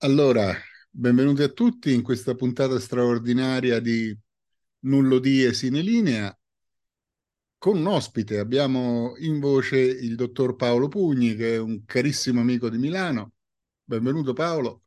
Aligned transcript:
Allora, 0.00 0.52
benvenuti 0.90 1.42
a 1.42 1.48
tutti 1.48 1.92
in 1.92 2.02
questa 2.02 2.34
puntata 2.34 2.78
straordinaria 2.78 3.80
di 3.80 4.16
Nullo 4.80 5.18
Die 5.18 5.52
Sine 5.52 5.80
Linea. 5.80 6.36
Con 7.58 7.78
un 7.78 7.86
ospite 7.86 8.38
abbiamo 8.38 9.14
in 9.18 9.40
voce 9.40 9.78
il 9.78 10.14
dottor 10.14 10.54
Paolo 10.54 10.86
Pugni, 10.86 11.34
che 11.34 11.54
è 11.54 11.58
un 11.58 11.84
carissimo 11.84 12.40
amico 12.40 12.68
di 12.68 12.78
Milano. 12.78 13.32
Benvenuto 13.82 14.32
Paolo. 14.32 14.82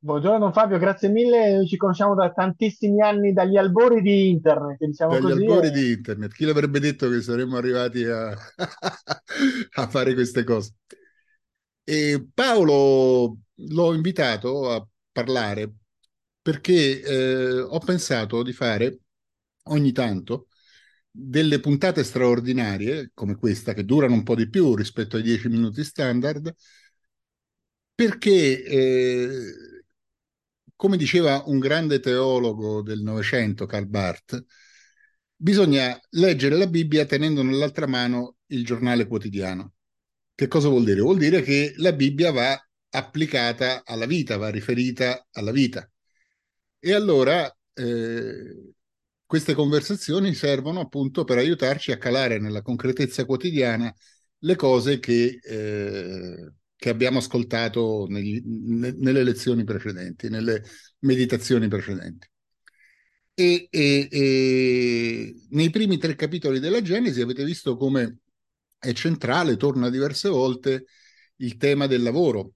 Buongiorno 0.00 0.52
Fabio, 0.52 0.78
grazie 0.78 1.10
mille. 1.10 1.56
Noi 1.56 1.66
ci 1.66 1.76
conosciamo 1.76 2.14
da 2.14 2.32
tantissimi 2.32 3.02
anni 3.02 3.34
dagli 3.34 3.56
albori 3.58 4.00
di 4.00 4.30
internet, 4.30 4.78
diciamo 4.78 5.12
Dagli 5.12 5.22
così. 5.22 5.42
albori 5.42 5.66
e- 5.66 5.70
di 5.70 5.92
internet. 5.92 6.32
Chi 6.32 6.44
l'avrebbe 6.46 6.80
detto 6.80 7.10
che 7.10 7.20
saremmo 7.20 7.58
arrivati 7.58 8.04
a, 8.04 8.30
a 9.74 9.88
fare 9.88 10.14
queste 10.14 10.44
cose? 10.44 10.72
E 11.84 12.26
Paolo 12.34 13.38
l'ho 13.58 13.94
invitato 13.94 14.70
a 14.70 14.86
parlare 15.12 15.72
perché 16.42 17.02
eh, 17.02 17.60
ho 17.60 17.78
pensato 17.78 18.42
di 18.42 18.52
fare 18.52 19.00
ogni 19.64 19.92
tanto 19.92 20.48
delle 21.10 21.60
puntate 21.60 22.04
straordinarie 22.04 23.10
come 23.14 23.36
questa, 23.36 23.74
che 23.74 23.84
durano 23.84 24.14
un 24.14 24.22
po' 24.22 24.34
di 24.34 24.48
più 24.48 24.74
rispetto 24.74 25.16
ai 25.16 25.22
dieci 25.22 25.48
minuti 25.48 25.82
standard, 25.84 26.54
perché, 27.94 28.62
eh, 28.64 29.84
come 30.76 30.96
diceva 30.96 31.42
un 31.46 31.58
grande 31.58 32.00
teologo 32.00 32.82
del 32.82 33.02
Novecento, 33.02 33.66
Karl 33.66 33.86
Barth, 33.86 34.44
bisogna 35.34 35.98
leggere 36.10 36.56
la 36.56 36.66
Bibbia 36.66 37.06
tenendo 37.06 37.42
nell'altra 37.42 37.86
mano 37.86 38.36
il 38.46 38.64
giornale 38.64 39.06
quotidiano. 39.06 39.74
Che 40.34 40.48
cosa 40.48 40.68
vuol 40.68 40.84
dire? 40.84 41.00
Vuol 41.00 41.18
dire 41.18 41.42
che 41.42 41.74
la 41.78 41.92
Bibbia 41.92 42.30
va 42.32 42.67
applicata 42.98 43.82
alla 43.84 44.06
vita, 44.06 44.36
va 44.36 44.50
riferita 44.50 45.26
alla 45.32 45.52
vita. 45.52 45.88
E 46.80 46.92
allora 46.92 47.50
eh, 47.74 48.72
queste 49.26 49.54
conversazioni 49.54 50.34
servono 50.34 50.80
appunto 50.80 51.24
per 51.24 51.38
aiutarci 51.38 51.92
a 51.92 51.98
calare 51.98 52.38
nella 52.38 52.62
concretezza 52.62 53.24
quotidiana 53.24 53.94
le 54.40 54.56
cose 54.56 54.98
che, 55.00 55.38
eh, 55.42 56.52
che 56.76 56.88
abbiamo 56.88 57.18
ascoltato 57.18 58.06
negli- 58.08 58.42
ne- 58.44 58.94
nelle 58.96 59.24
lezioni 59.24 59.64
precedenti, 59.64 60.28
nelle 60.28 60.62
meditazioni 61.00 61.68
precedenti. 61.68 62.28
E, 63.34 63.68
e- 63.70 64.08
e 64.10 65.34
nei 65.50 65.70
primi 65.70 65.96
tre 65.98 66.16
capitoli 66.16 66.58
della 66.58 66.82
Genesi 66.82 67.20
avete 67.20 67.44
visto 67.44 67.76
come 67.76 68.18
è 68.78 68.92
centrale, 68.92 69.56
torna 69.56 69.90
diverse 69.90 70.28
volte, 70.28 70.86
il 71.36 71.56
tema 71.56 71.86
del 71.86 72.02
lavoro. 72.02 72.54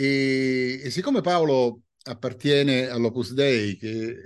E, 0.00 0.80
e 0.82 0.90
siccome 0.90 1.20
Paolo 1.20 1.82
appartiene 2.04 2.86
all'Opus 2.88 3.34
Dei, 3.34 3.76
che 3.76 4.16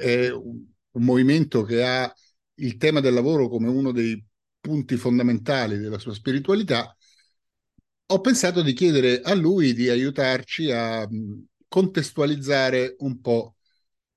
è 0.00 0.28
un, 0.32 0.66
un 0.90 1.04
movimento 1.04 1.62
che 1.62 1.84
ha 1.84 2.12
il 2.54 2.76
tema 2.76 2.98
del 2.98 3.14
lavoro 3.14 3.48
come 3.48 3.68
uno 3.68 3.92
dei 3.92 4.20
punti 4.58 4.96
fondamentali 4.96 5.78
della 5.78 6.00
sua 6.00 6.14
spiritualità, 6.14 6.96
ho 8.06 8.20
pensato 8.20 8.60
di 8.62 8.72
chiedere 8.72 9.20
a 9.20 9.32
lui 9.34 9.72
di 9.72 9.88
aiutarci 9.88 10.72
a 10.72 11.08
contestualizzare 11.68 12.96
un 12.98 13.20
po' 13.20 13.54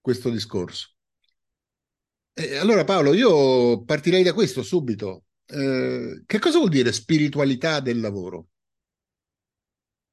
questo 0.02 0.31
discorso. 0.31 0.95
E 2.34 2.56
allora 2.58 2.84
Paolo, 2.86 3.14
io 3.14 3.84
partirei 3.84 4.23
da 4.23 4.34
questo 4.34 4.64
subito. 4.64 5.25
Eh, 5.45 6.23
che 6.25 6.39
cosa 6.39 6.58
vuol 6.58 6.69
dire 6.72 6.91
spiritualità 6.91 7.80
del 7.80 8.00
lavoro? 8.00 8.47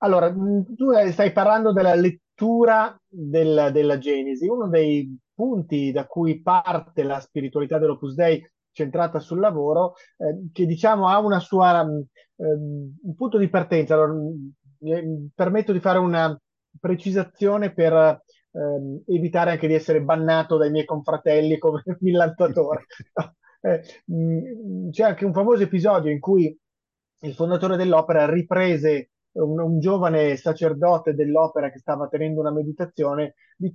Allora, 0.02 0.30
mh, 0.30 0.74
tu 0.76 0.90
eh, 0.92 1.10
stai 1.12 1.32
parlando 1.32 1.72
della 1.72 1.94
lettura 1.94 2.98
del- 3.06 3.70
della 3.72 3.98
Genesi. 3.98 4.46
Uno 4.48 4.68
dei 4.68 5.16
punti 5.34 5.92
da 5.92 6.06
cui 6.06 6.40
parte 6.42 7.02
la 7.02 7.20
spiritualità 7.20 7.78
dell'Opus 7.78 8.14
Dei 8.14 8.42
centrata 8.72 9.18
sul 9.18 9.40
lavoro, 9.40 9.94
eh, 10.16 10.48
che 10.52 10.64
diciamo 10.66 11.08
ha 11.08 11.18
una 11.18 11.38
sua, 11.40 11.80
ehm, 11.82 12.04
un 13.02 13.14
punto 13.14 13.36
di 13.38 13.48
partenza. 13.48 13.94
Allora, 13.94 14.12
mh, 14.12 14.52
mi 14.78 15.30
permetto 15.34 15.72
di 15.72 15.80
fare 15.80 15.98
una 15.98 16.38
precisazione 16.78 17.72
per 17.74 18.22
ehm, 18.52 19.02
evitare 19.06 19.50
anche 19.52 19.66
di 19.66 19.74
essere 19.74 20.00
bannato 20.02 20.56
dai 20.56 20.70
miei 20.70 20.84
confratelli 20.86 21.58
come 21.58 21.82
millantatore. 22.00 22.86
Eh, 23.62 23.82
c'è 24.90 25.02
anche 25.04 25.26
un 25.26 25.34
famoso 25.34 25.62
episodio 25.62 26.10
in 26.10 26.18
cui 26.18 26.58
il 27.22 27.34
fondatore 27.34 27.76
dell'opera 27.76 28.28
riprese 28.30 29.10
un, 29.32 29.58
un 29.60 29.80
giovane 29.80 30.36
sacerdote 30.36 31.14
dell'opera 31.14 31.70
che 31.70 31.78
stava 31.78 32.08
tenendo 32.08 32.40
una 32.40 32.52
meditazione 32.52 33.34
di- 33.56 33.74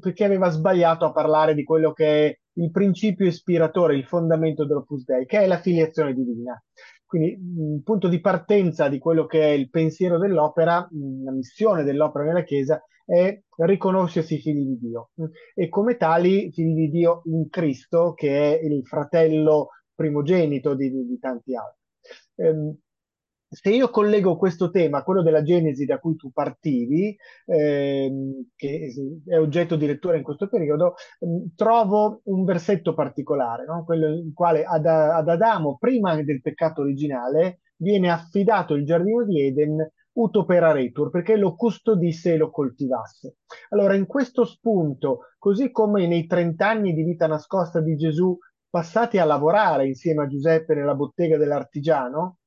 perché 0.00 0.24
aveva 0.24 0.48
sbagliato 0.50 1.04
a 1.06 1.12
parlare 1.12 1.54
di 1.54 1.64
quello 1.64 1.92
che 1.92 2.26
è 2.26 2.38
il 2.58 2.70
principio 2.70 3.26
ispiratore, 3.26 3.96
il 3.96 4.04
fondamento 4.04 4.64
dell'Opus 4.64 5.04
Dei, 5.04 5.26
che 5.26 5.40
è 5.40 5.46
la 5.46 5.58
filiazione 5.58 6.14
divina. 6.14 6.60
Quindi 7.04 7.38
il 7.74 7.82
punto 7.84 8.08
di 8.08 8.20
partenza 8.20 8.88
di 8.88 8.98
quello 8.98 9.26
che 9.26 9.40
è 9.42 9.52
il 9.52 9.70
pensiero 9.70 10.18
dell'opera, 10.18 10.88
la 11.24 11.30
missione 11.32 11.84
dell'opera 11.84 12.24
nella 12.24 12.42
Chiesa, 12.42 12.82
è 13.04 13.40
riconoscersi 13.58 14.38
figli 14.40 14.66
di 14.66 14.78
Dio 14.80 15.10
e 15.54 15.68
come 15.68 15.96
tali 15.96 16.50
figli 16.50 16.74
di 16.74 16.90
Dio 16.90 17.22
in 17.26 17.48
Cristo, 17.48 18.14
che 18.14 18.58
è 18.58 18.64
il 18.64 18.84
fratello 18.84 19.68
primogenito 19.94 20.74
di, 20.74 20.90
di- 20.90 21.06
di 21.06 21.18
tanti 21.20 21.54
altri. 21.54 21.80
Ehm, 22.36 22.76
se 23.48 23.70
io 23.70 23.90
collego 23.90 24.36
questo 24.36 24.70
tema 24.70 24.98
a 24.98 25.02
quello 25.02 25.22
della 25.22 25.42
Genesi 25.42 25.84
da 25.84 25.98
cui 25.98 26.16
tu 26.16 26.30
partivi, 26.32 27.16
ehm, 27.46 28.48
che 28.56 28.92
è 29.26 29.38
oggetto 29.38 29.76
di 29.76 29.86
lettura 29.86 30.16
in 30.16 30.22
questo 30.22 30.48
periodo, 30.48 30.94
ehm, 31.20 31.54
trovo 31.54 32.20
un 32.24 32.44
versetto 32.44 32.94
particolare, 32.94 33.64
no? 33.64 33.84
Quello 33.84 34.08
in 34.08 34.32
quale 34.32 34.64
ad, 34.64 34.86
ad 34.86 35.28
Adamo, 35.28 35.76
prima 35.78 36.20
del 36.22 36.40
peccato 36.40 36.82
originale, 36.82 37.60
viene 37.76 38.10
affidato 38.10 38.74
il 38.74 38.84
giardino 38.84 39.24
di 39.24 39.42
Eden 39.42 39.90
utoperaretur, 40.12 41.10
perché 41.10 41.36
lo 41.36 41.54
custodisse 41.54 42.32
e 42.32 42.36
lo 42.38 42.50
coltivasse. 42.50 43.36
Allora, 43.70 43.94
in 43.94 44.06
questo 44.06 44.44
spunto, 44.44 45.20
così 45.38 45.70
come 45.70 46.06
nei 46.06 46.26
30 46.26 46.66
anni 46.66 46.94
di 46.94 47.02
vita 47.02 47.26
nascosta 47.26 47.80
di 47.80 47.96
Gesù, 47.96 48.36
passati 48.68 49.18
a 49.18 49.24
lavorare 49.24 49.86
insieme 49.86 50.24
a 50.24 50.26
Giuseppe 50.26 50.74
nella 50.74 50.94
bottega 50.94 51.36
dell'artigiano, 51.36 52.38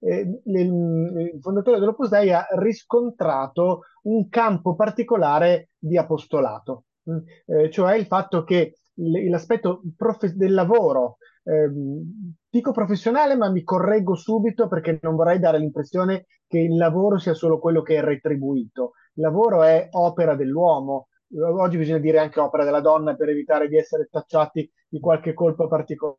eh, 0.00 0.40
il, 0.44 1.38
fondatore 1.40 1.78
dell'Opus 1.78 2.08
Dei 2.08 2.32
ha 2.32 2.46
riscontrato 2.56 3.82
un 4.02 4.28
campo 4.28 4.74
particolare 4.74 5.70
di 5.78 5.96
apostolato, 5.96 6.84
mm, 7.10 7.16
eh, 7.46 7.70
cioè 7.70 7.96
il 7.96 8.06
fatto 8.06 8.44
che 8.44 8.74
l'aspetto 8.94 9.82
profe- 9.96 10.34
del 10.36 10.52
lavoro, 10.52 11.16
ehm, 11.44 12.34
dico 12.48 12.72
professionale, 12.72 13.36
ma 13.36 13.50
mi 13.50 13.62
correggo 13.62 14.14
subito 14.14 14.68
perché 14.68 14.98
non 15.02 15.16
vorrei 15.16 15.38
dare 15.38 15.58
l'impressione 15.58 16.26
che 16.46 16.58
il 16.58 16.76
lavoro 16.76 17.18
sia 17.18 17.34
solo 17.34 17.58
quello 17.58 17.82
che 17.82 17.96
è 17.96 18.02
retribuito. 18.02 18.92
Il 19.14 19.22
lavoro 19.22 19.62
è 19.62 19.88
opera 19.92 20.34
dell'uomo. 20.34 21.08
Oggi 21.34 21.78
bisogna 21.78 21.98
dire 21.98 22.18
anche 22.18 22.40
opera 22.40 22.64
della 22.64 22.80
donna 22.80 23.14
per 23.14 23.30
evitare 23.30 23.68
di 23.68 23.78
essere 23.78 24.06
tacciati 24.10 24.70
di 24.86 25.00
qualche 25.00 25.32
colpa 25.32 25.66
particolare 25.66 26.18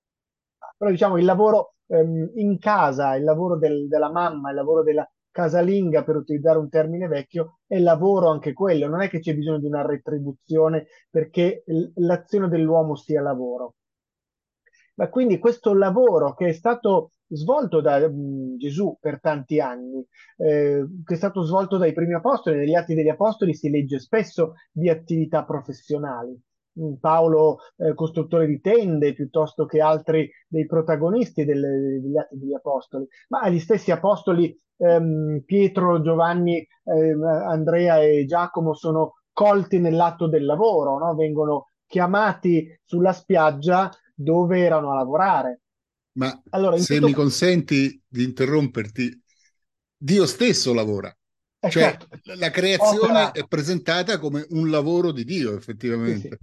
però 0.77 0.91
diciamo 0.91 1.17
il 1.17 1.25
lavoro 1.25 1.75
ehm, 1.87 2.31
in 2.35 2.57
casa, 2.59 3.15
il 3.15 3.23
lavoro 3.23 3.57
del- 3.57 3.87
della 3.87 4.11
mamma, 4.11 4.49
il 4.49 4.55
lavoro 4.55 4.83
della 4.83 5.07
casalinga, 5.31 6.03
per 6.03 6.15
utilizzare 6.17 6.57
un 6.59 6.69
termine 6.69 7.07
vecchio, 7.07 7.59
è 7.67 7.79
lavoro 7.79 8.29
anche 8.29 8.53
quello. 8.53 8.87
Non 8.87 9.01
è 9.01 9.09
che 9.09 9.19
c'è 9.19 9.35
bisogno 9.35 9.59
di 9.59 9.65
una 9.67 9.85
retribuzione 9.85 10.85
perché 11.09 11.63
l'azione 11.95 12.47
dell'uomo 12.49 12.95
sia 12.95 13.21
lavoro. 13.21 13.75
Ma 14.95 15.09
quindi 15.09 15.39
questo 15.39 15.73
lavoro 15.73 16.33
che 16.35 16.47
è 16.49 16.51
stato 16.53 17.11
svolto 17.27 17.81
da 17.81 18.07
mh, 18.07 18.57
Gesù 18.57 18.97
per 18.99 19.19
tanti 19.19 19.59
anni, 19.59 20.05
eh, 20.37 20.85
che 21.03 21.13
è 21.13 21.17
stato 21.17 21.41
svolto 21.43 21.77
dai 21.77 21.93
primi 21.93 22.13
apostoli, 22.13 22.57
negli 22.57 22.75
Atti 22.75 22.93
degli 22.93 23.09
Apostoli 23.09 23.53
si 23.55 23.69
legge 23.69 23.99
spesso 23.99 24.53
di 24.71 24.89
attività 24.89 25.43
professionali. 25.43 26.39
Paolo, 26.99 27.57
eh, 27.77 27.93
costruttore 27.93 28.47
di 28.47 28.59
tende, 28.59 29.13
piuttosto 29.13 29.65
che 29.65 29.79
altri 29.81 30.29
dei 30.47 30.65
protagonisti 30.65 31.45
delle- 31.45 31.99
degli 32.01 32.17
Atti 32.17 32.37
degli 32.37 32.53
Apostoli, 32.53 33.07
ma 33.29 33.47
gli 33.49 33.59
stessi 33.59 33.91
apostoli, 33.91 34.55
ehm, 34.77 35.41
Pietro, 35.45 36.01
Giovanni, 36.01 36.65
ehm, 36.85 37.23
Andrea 37.23 38.01
e 38.01 38.25
Giacomo 38.25 38.73
sono 38.73 39.15
colti 39.31 39.79
nell'atto 39.79 40.27
del 40.27 40.45
lavoro, 40.45 40.97
no? 40.97 41.15
Vengono 41.15 41.69
chiamati 41.85 42.67
sulla 42.83 43.13
spiaggia 43.13 43.89
dove 44.15 44.59
erano 44.59 44.91
a 44.91 44.95
lavorare. 44.95 45.61
Ma 46.13 46.41
Allora, 46.49 46.77
se 46.77 46.99
mi 47.01 47.11
tutto... 47.11 47.13
consenti 47.13 48.01
di 48.07 48.23
interromperti, 48.23 49.21
Dio 49.97 50.25
stesso 50.25 50.73
lavora, 50.73 51.15
Eh, 51.61 51.73
cioè 51.73 51.75
certo, 51.75 52.07
la 52.35 52.51
creazione 52.51 53.31
opera... 53.31 53.31
è 53.31 53.45
presentata 53.47 54.19
come 54.19 54.45
un 54.49 54.69
lavoro 54.69 55.11
di 55.11 55.23
Dio, 55.23 55.55
Sì, 56.01 56.13
sì, 56.15 56.33
effettivamente. 56.33 56.39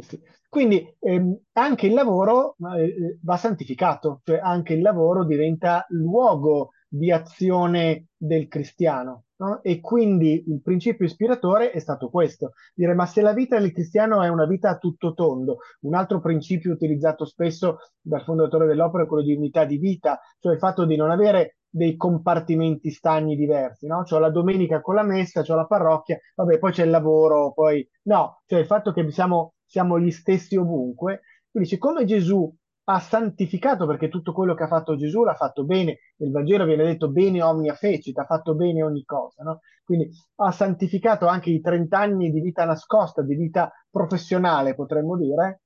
Sì. 0.00 0.20
Quindi 0.48 0.96
ehm, 1.00 1.36
anche 1.52 1.86
il 1.86 1.94
lavoro 1.94 2.56
eh, 2.76 3.18
va 3.22 3.36
santificato, 3.36 4.20
cioè 4.24 4.38
anche 4.38 4.74
il 4.74 4.82
lavoro 4.82 5.24
diventa 5.24 5.84
luogo 5.88 6.70
di 6.88 7.10
azione 7.10 8.06
del 8.16 8.46
cristiano. 8.48 9.24
No? 9.36 9.62
E 9.62 9.80
quindi 9.80 10.44
il 10.46 10.62
principio 10.62 11.04
ispiratore 11.04 11.72
è 11.72 11.80
stato 11.80 12.08
questo, 12.08 12.52
dire 12.72 12.94
ma 12.94 13.04
se 13.04 13.20
la 13.20 13.32
vita 13.32 13.58
del 13.58 13.72
cristiano 13.72 14.22
è 14.22 14.28
una 14.28 14.46
vita 14.46 14.70
a 14.70 14.78
tutto 14.78 15.12
tondo, 15.12 15.58
un 15.80 15.94
altro 15.94 16.20
principio 16.20 16.72
utilizzato 16.72 17.24
spesso 17.24 17.78
dal 18.00 18.22
fondatore 18.22 18.66
dell'opera 18.66 19.02
è 19.02 19.06
quello 19.08 19.24
di 19.24 19.34
unità 19.34 19.64
di 19.64 19.76
vita, 19.78 20.20
cioè 20.38 20.52
il 20.52 20.60
fatto 20.60 20.84
di 20.84 20.94
non 20.94 21.10
avere 21.10 21.56
dei 21.74 21.96
compartimenti 21.96 22.90
stagni 22.90 23.34
diversi, 23.34 23.88
no? 23.88 24.04
C'ho 24.04 24.20
la 24.20 24.30
domenica 24.30 24.80
con 24.80 24.94
la 24.94 25.02
messa, 25.02 25.42
c'ho 25.42 25.56
la 25.56 25.66
parrocchia, 25.66 26.16
vabbè, 26.36 26.58
poi 26.60 26.70
c'è 26.70 26.84
il 26.84 26.90
lavoro, 26.90 27.52
poi 27.52 27.86
no, 28.02 28.42
cioè 28.46 28.60
il 28.60 28.66
fatto 28.66 28.92
che 28.92 29.10
siamo, 29.10 29.53
siamo 29.66 29.98
gli 29.98 30.10
stessi 30.10 30.56
ovunque. 30.56 31.22
Quindi, 31.50 31.68
siccome 31.68 32.04
Gesù 32.04 32.52
ha 32.86 33.00
santificato, 33.00 33.86
perché 33.86 34.08
tutto 34.08 34.32
quello 34.32 34.54
che 34.54 34.64
ha 34.64 34.68
fatto 34.68 34.96
Gesù 34.96 35.24
l'ha 35.24 35.34
fatto 35.34 35.64
bene, 35.64 35.98
nel 36.16 36.30
Vangelo 36.30 36.64
viene 36.64 36.84
detto 36.84 37.10
bene 37.10 37.42
omnia 37.42 37.74
fecit, 37.74 38.18
ha 38.18 38.24
fatto 38.24 38.54
bene 38.54 38.82
ogni 38.82 39.04
cosa, 39.04 39.42
no? 39.42 39.60
Quindi 39.84 40.10
ha 40.36 40.50
santificato 40.50 41.26
anche 41.26 41.50
i 41.50 41.60
30 41.60 41.98
anni 41.98 42.30
di 42.30 42.40
vita 42.40 42.64
nascosta, 42.64 43.22
di 43.22 43.34
vita 43.34 43.70
professionale, 43.90 44.74
potremmo 44.74 45.16
dire, 45.16 45.62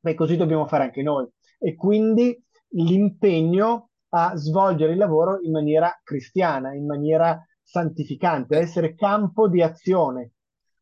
beh, 0.00 0.14
così 0.14 0.36
dobbiamo 0.36 0.66
fare 0.66 0.84
anche 0.84 1.02
noi. 1.02 1.26
E 1.58 1.74
quindi 1.74 2.38
l'impegno 2.70 3.90
a 4.10 4.36
svolgere 4.36 4.92
il 4.92 4.98
lavoro 4.98 5.40
in 5.40 5.50
maniera 5.50 5.98
cristiana, 6.02 6.74
in 6.74 6.86
maniera 6.86 7.42
santificante, 7.62 8.56
a 8.56 8.60
essere 8.60 8.94
campo 8.94 9.48
di 9.48 9.62
azione. 9.62 10.33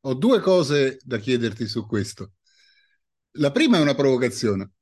Ho 0.04 0.14
due 0.14 0.40
cose 0.40 0.98
da 1.02 1.18
chiederti 1.18 1.66
su 1.66 1.86
questo. 1.86 2.32
La 3.36 3.52
prima 3.52 3.78
è 3.78 3.80
una 3.80 3.94
provocazione. 3.94 4.72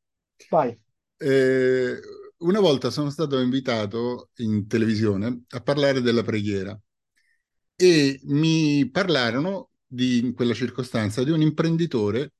Vai. 0.48 0.78
Eh, 1.16 2.00
una 2.38 2.60
volta 2.60 2.90
sono 2.90 3.10
stato 3.10 3.38
invitato 3.38 4.30
in 4.36 4.66
televisione 4.66 5.42
a 5.50 5.60
parlare 5.60 6.00
della 6.00 6.22
preghiera 6.22 6.78
e 7.76 8.20
mi 8.24 8.88
parlarono 8.90 9.70
di, 9.86 10.18
in 10.18 10.32
quella 10.32 10.54
circostanza 10.54 11.22
di 11.22 11.30
un 11.30 11.42
imprenditore 11.42 12.32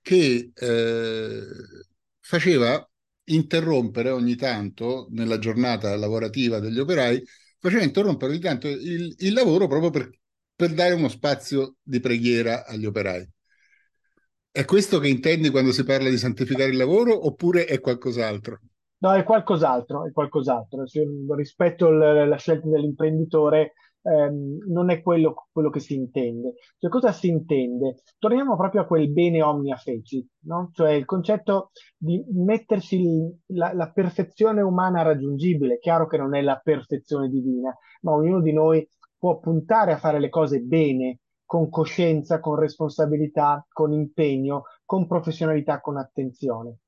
che 0.00 0.50
eh, 0.54 1.46
faceva 2.20 2.90
interrompere 3.24 4.10
ogni 4.10 4.36
tanto 4.36 5.08
nella 5.10 5.38
giornata 5.38 5.94
lavorativa 5.96 6.58
degli 6.58 6.78
operai, 6.78 7.22
faceva 7.58 7.82
interrompere 7.82 8.32
ogni 8.32 8.40
tanto 8.40 8.68
il, 8.68 9.14
il 9.18 9.32
lavoro 9.32 9.66
proprio 9.66 9.90
per, 9.90 10.10
per 10.54 10.72
dare 10.72 10.94
uno 10.94 11.08
spazio 11.08 11.76
di 11.82 12.00
preghiera 12.00 12.64
agli 12.66 12.86
operai. 12.86 13.28
È 14.50 14.64
questo 14.64 15.00
che 15.00 15.08
intendi 15.08 15.50
quando 15.50 15.72
si 15.72 15.82
parla 15.82 16.08
di 16.08 16.16
santificare 16.16 16.70
il 16.70 16.76
lavoro 16.76 17.26
oppure 17.26 17.64
è 17.64 17.80
qualcos'altro? 17.80 18.60
No, 18.98 19.12
è 19.12 19.24
qualcos'altro, 19.24 20.06
è 20.06 20.12
qualcos'altro. 20.12 20.84
Rispetto 21.36 21.88
alla 21.88 22.36
scelta 22.36 22.68
dell'imprenditore, 22.68 23.72
ehm, 24.00 24.58
non 24.68 24.90
è 24.90 25.02
quello, 25.02 25.48
quello, 25.50 25.70
che 25.70 25.80
si 25.80 25.94
intende. 25.94 26.54
Cioè, 26.78 26.88
cosa 26.88 27.12
si 27.12 27.28
intende? 27.28 27.96
Torniamo 28.18 28.56
proprio 28.56 28.82
a 28.82 28.86
quel 28.86 29.10
bene 29.10 29.42
omnia 29.42 29.76
feci, 29.76 30.26
no? 30.44 30.70
Cioè 30.72 30.92
il 30.92 31.04
concetto 31.04 31.72
di 31.96 32.24
mettersi 32.32 33.02
la, 33.48 33.72
la 33.74 33.90
perfezione 33.90 34.60
umana 34.62 35.02
raggiungibile. 35.02 35.78
Chiaro 35.78 36.06
che 36.06 36.16
non 36.16 36.34
è 36.34 36.40
la 36.42 36.60
perfezione 36.62 37.28
divina, 37.28 37.76
ma 38.02 38.12
ognuno 38.12 38.40
di 38.40 38.52
noi 38.52 38.88
può 39.24 39.38
puntare 39.38 39.92
a 39.92 39.96
fare 39.96 40.20
le 40.20 40.28
cose 40.28 40.60
bene, 40.60 41.20
con 41.46 41.70
coscienza, 41.70 42.40
con 42.40 42.56
responsabilità, 42.56 43.66
con 43.72 43.90
impegno, 43.90 44.64
con 44.84 45.06
professionalità, 45.06 45.80
con 45.80 45.96
attenzione. 45.96 46.80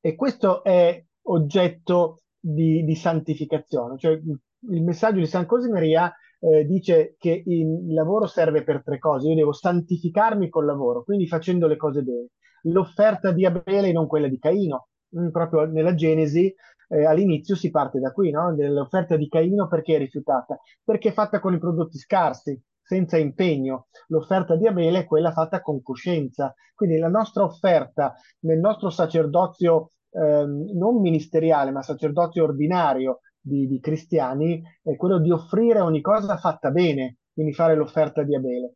E 0.00 0.16
questo 0.16 0.64
è 0.64 1.00
oggetto 1.26 2.22
di, 2.36 2.82
di 2.82 2.96
santificazione, 2.96 3.96
cioè 3.96 4.14
il 4.14 4.82
messaggio 4.82 5.20
di 5.20 5.26
San 5.26 5.46
Cosimaria 5.46 6.12
eh, 6.40 6.64
dice 6.64 7.14
che 7.16 7.44
il 7.46 7.94
lavoro 7.94 8.26
serve 8.26 8.64
per 8.64 8.82
tre 8.82 8.98
cose. 8.98 9.28
Io 9.28 9.36
devo 9.36 9.52
santificarmi 9.52 10.48
col 10.48 10.64
lavoro, 10.64 11.04
quindi 11.04 11.28
facendo 11.28 11.68
le 11.68 11.76
cose 11.76 12.02
bene. 12.02 12.30
L'offerta 12.62 13.30
di 13.30 13.46
Abele 13.46 13.86
e 13.86 13.92
non 13.92 14.08
quella 14.08 14.26
di 14.26 14.38
Caino. 14.40 14.88
Mm, 15.16 15.28
proprio 15.28 15.64
nella 15.64 15.94
Genesi 15.94 16.52
eh, 16.90 17.04
all'inizio 17.04 17.54
si 17.54 17.70
parte 17.70 18.00
da 18.00 18.12
qui, 18.12 18.30
no? 18.30 18.54
L'offerta 18.56 19.16
di 19.16 19.28
Caino 19.28 19.68
perché 19.68 19.94
è 19.94 19.98
rifiutata? 19.98 20.58
Perché 20.84 21.10
è 21.10 21.12
fatta 21.12 21.38
con 21.40 21.54
i 21.54 21.58
prodotti 21.58 21.98
scarsi, 21.98 22.60
senza 22.82 23.16
impegno. 23.16 23.86
L'offerta 24.08 24.56
di 24.56 24.66
Abele 24.66 25.00
è 25.00 25.06
quella 25.06 25.30
fatta 25.30 25.60
con 25.60 25.82
coscienza. 25.82 26.54
Quindi 26.74 26.98
la 26.98 27.08
nostra 27.08 27.44
offerta 27.44 28.14
nel 28.40 28.58
nostro 28.58 28.90
sacerdozio 28.90 29.90
eh, 30.10 30.44
non 30.44 31.00
ministeriale, 31.00 31.70
ma 31.70 31.82
sacerdozio 31.82 32.42
ordinario, 32.42 33.20
di, 33.40 33.66
di 33.66 33.80
cristiani 33.80 34.62
è 34.82 34.96
quello 34.96 35.18
di 35.18 35.30
offrire 35.30 35.80
ogni 35.80 36.00
cosa 36.02 36.36
fatta 36.36 36.70
bene, 36.70 37.18
quindi 37.32 37.54
fare 37.54 37.74
l'offerta 37.74 38.22
di 38.22 38.34
Abele. 38.34 38.74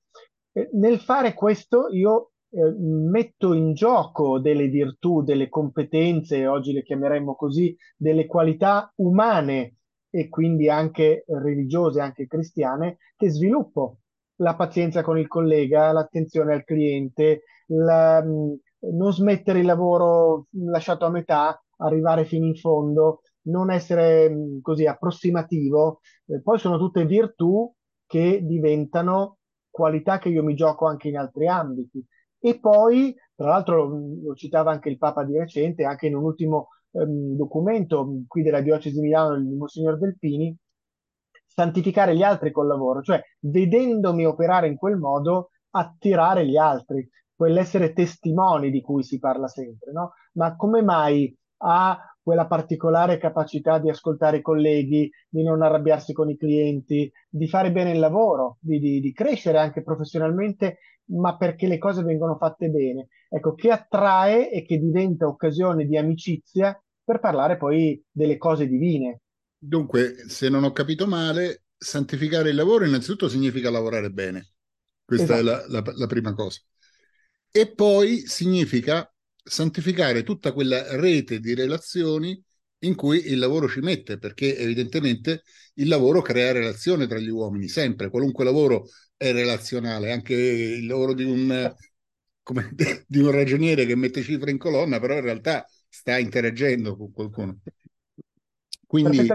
Nel 0.73 1.01
fare 1.01 1.35
questo 1.35 1.89
io 1.91 2.31
eh, 2.55 2.75
metto 2.79 3.53
in 3.53 3.75
gioco 3.75 4.39
delle 4.39 4.69
virtù, 4.69 5.23
delle 5.23 5.49
competenze, 5.49 6.47
oggi 6.47 6.73
le 6.73 6.83
chiameremmo 6.83 7.35
così, 7.35 7.77
delle 7.97 8.27
qualità 8.27 8.93
umane 8.97 9.77
e 10.11 10.29
quindi 10.29 10.69
anche 10.69 11.25
religiose, 11.27 12.01
anche 12.01 12.27
cristiane, 12.27 12.99
che 13.17 13.31
sviluppo. 13.31 13.99
La 14.37 14.55
pazienza 14.55 15.03
con 15.03 15.19
il 15.19 15.27
collega, 15.27 15.93
l'attenzione 15.93 16.55
al 16.55 16.65
cliente, 16.65 17.43
la, 17.67 18.23
non 18.23 19.13
smettere 19.13 19.61
il 19.61 19.67
lavoro 19.67 20.47
lasciato 20.51 21.05
a 21.07 21.11
metà, 21.11 21.61
arrivare 21.79 22.25
fino 22.25 22.47
in 22.47 22.55
fondo, 22.55 23.23
non 23.43 23.71
essere 23.71 24.29
mh, 24.31 24.61
così 24.61 24.87
approssimativo, 24.87 26.01
eh, 26.27 26.41
poi 26.43 26.59
sono 26.59 26.79
tutte 26.79 27.05
virtù 27.07 27.73
che 28.07 28.41
diventano 28.45 29.39
qualità 29.71 30.19
che 30.19 30.29
io 30.29 30.45
mi 30.45 30.55
gioco 30.55 30.87
anche 30.87 31.09
in 31.09 31.17
altri 31.17 31.49
ambiti. 31.49 32.05
E 32.45 32.61
poi, 32.61 33.15
tra 33.35 33.49
l'altro, 33.49 33.87
lo, 33.87 33.99
lo 34.23 34.35
citava 34.35 34.71
anche 34.71 34.91
il 34.91 34.99
Papa 34.99 35.25
di 35.25 35.39
recente, 35.39 35.85
anche 35.85 36.09
in 36.09 36.15
un 36.15 36.25
ultimo 36.25 36.69
ehm, 36.91 37.37
documento 37.37 38.07
qui 38.29 38.43
della 38.43 38.61
Diocesi 38.61 38.97
di 38.97 39.01
Milano, 39.01 39.37
il 39.37 39.47
Monsignor 39.47 39.97
Delpini, 39.97 40.55
santificare 41.47 42.15
gli 42.15 42.23
altri 42.23 42.51
col 42.51 42.67
lavoro, 42.67 43.01
cioè 43.01 43.23
vedendomi 43.41 44.27
operare 44.27 44.67
in 44.67 44.77
quel 44.77 44.99
modo, 44.99 45.53
attirare 45.71 46.47
gli 46.47 46.59
altri, 46.59 47.09
quell'essere 47.35 47.95
testimoni 47.95 48.71
di 48.71 48.83
cui 48.83 49.03
si 49.03 49.19
parla 49.19 49.49
sempre, 49.49 49.93
no? 49.93 50.13
Ma 50.33 50.55
come 50.55 50.83
mai 50.83 51.35
ha 51.63 51.99
quella 52.25 52.47
particolare 52.47 53.19
capacità 53.19 53.79
di 53.79 53.91
ascoltare 53.91 54.39
i 54.39 54.43
colleghi, 54.43 55.11
di 55.29 55.43
non 55.43 55.61
arrabbiarsi 55.61 56.15
con 56.15 56.31
i 56.31 56.39
clienti, 56.39 57.13
di 57.29 57.47
fare 57.47 57.71
bene 57.71 57.93
il 57.93 57.99
lavoro, 57.99 58.57
di, 58.61 58.79
di, 58.79 58.99
di 58.99 59.13
crescere 59.13 59.59
anche 59.59 59.83
professionalmente, 59.83 60.79
ma 61.11 61.37
perché 61.37 61.67
le 61.67 61.77
cose 61.77 62.03
vengono 62.03 62.37
fatte 62.37 62.71
bene. 62.71 63.09
Ecco, 63.29 63.55
che 63.55 63.71
attrae 63.71 64.51
e 64.51 64.65
che 64.65 64.79
diventa 64.79 65.27
occasione 65.27 65.85
di 65.85 65.99
amicizia 65.99 66.83
per 67.05 67.21
parlare 67.21 67.59
poi 67.59 68.03
delle 68.11 68.39
cose 68.39 68.67
divine. 68.67 69.21
Dunque, 69.59 70.15
se 70.27 70.49
non 70.49 70.65
ho 70.65 70.73
capito 70.73 71.07
male, 71.07 71.65
santificare 71.77 72.49
il 72.49 72.57
lavoro 72.57 72.87
innanzitutto 72.87 73.29
significa 73.29 73.71
lavorare 73.71 74.09
bene. 74.11 74.53
Questa 75.05 75.39
esatto. 75.39 75.67
è 75.67 75.69
la, 75.69 75.81
la, 75.83 75.93
la 75.95 76.07
prima 76.07 76.33
cosa. 76.33 76.59
E 77.51 77.71
poi 77.71 78.21
significa 78.21 79.14
santificare 79.45 80.23
tutta 80.23 80.53
quella 80.53 80.97
rete 80.97 81.39
di 81.39 81.55
relazioni 81.55 82.43
in 82.79 82.95
cui 82.95 83.31
il 83.31 83.39
lavoro 83.39 83.69
ci 83.69 83.81
mette, 83.81 84.19
perché 84.19 84.57
evidentemente 84.57 85.43
il 85.75 85.89
lavoro 85.89 86.23
crea 86.23 86.53
relazione 86.53 87.07
tra 87.07 87.19
gli 87.19 87.29
uomini, 87.29 87.69
sempre, 87.69 88.11
qualunque 88.11 88.45
lavoro 88.45 88.89
è 89.17 89.33
relazionale, 89.33 90.13
anche 90.13 90.35
il 90.35 90.87
lavoro 90.87 91.15
di 91.15 91.25
un, 91.25 91.75
come, 92.43 92.71
di 93.07 93.19
un 93.19 93.31
ragioniere 93.31 93.87
che 93.87 93.97
mette 93.97 94.23
cifre 94.23 94.51
in 94.51 94.59
colonna, 94.59 94.99
però 94.99 95.15
in 95.15 95.23
realtà 95.23 95.67
sta 95.89 96.19
interagendo 96.19 96.97
con 96.97 97.13
qualcuno. 97.13 97.59
Quindi... 98.87 99.27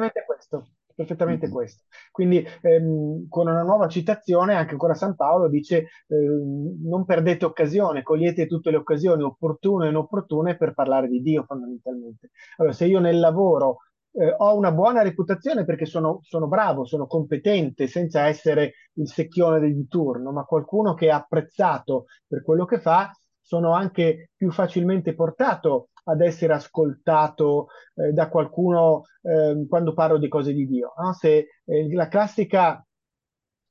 perfettamente 0.99 1.45
mm-hmm. 1.45 1.55
questo. 1.55 1.83
Quindi 2.11 2.45
ehm, 2.61 3.29
con 3.29 3.47
una 3.47 3.63
nuova 3.63 3.87
citazione, 3.87 4.55
anche 4.55 4.73
ancora 4.73 4.93
San 4.93 5.15
Paolo 5.15 5.47
dice 5.47 5.87
ehm, 6.07 6.81
non 6.83 7.05
perdete 7.05 7.45
occasione, 7.45 8.03
cogliete 8.03 8.47
tutte 8.47 8.69
le 8.69 8.77
occasioni 8.77 9.23
opportune 9.23 9.85
e 9.85 9.89
inopportune 9.91 10.57
per 10.57 10.73
parlare 10.73 11.07
di 11.07 11.21
Dio 11.21 11.43
fondamentalmente. 11.43 12.31
Allora, 12.57 12.73
se 12.73 12.85
io 12.85 12.99
nel 12.99 13.17
lavoro 13.17 13.77
eh, 14.11 14.33
ho 14.37 14.57
una 14.57 14.73
buona 14.73 15.01
reputazione 15.01 15.63
perché 15.63 15.85
sono, 15.85 16.19
sono, 16.23 16.47
bravo, 16.47 16.85
sono 16.85 17.07
competente, 17.07 17.87
senza 17.87 18.27
essere 18.27 18.73
il 18.95 19.07
secchione 19.07 19.71
di 19.71 19.87
turno, 19.87 20.33
ma 20.33 20.43
qualcuno 20.43 20.95
che 20.95 21.05
è 21.07 21.11
apprezzato 21.11 22.07
per 22.27 22.43
quello 22.43 22.65
che 22.65 22.81
fa, 22.81 23.09
sono 23.41 23.71
anche 23.71 24.31
più 24.35 24.51
facilmente 24.51 25.15
portato 25.15 25.89
ad 26.09 26.21
essere 26.21 26.53
ascoltato 26.53 27.67
eh, 27.95 28.11
da 28.11 28.29
qualcuno 28.29 29.03
eh, 29.21 29.65
quando 29.67 29.93
parlo 29.93 30.17
di 30.17 30.27
cose 30.27 30.53
di 30.53 30.67
Dio. 30.67 30.93
No? 30.97 31.13
Se 31.13 31.47
eh, 31.65 31.93
la 31.93 32.07
classica, 32.07 32.85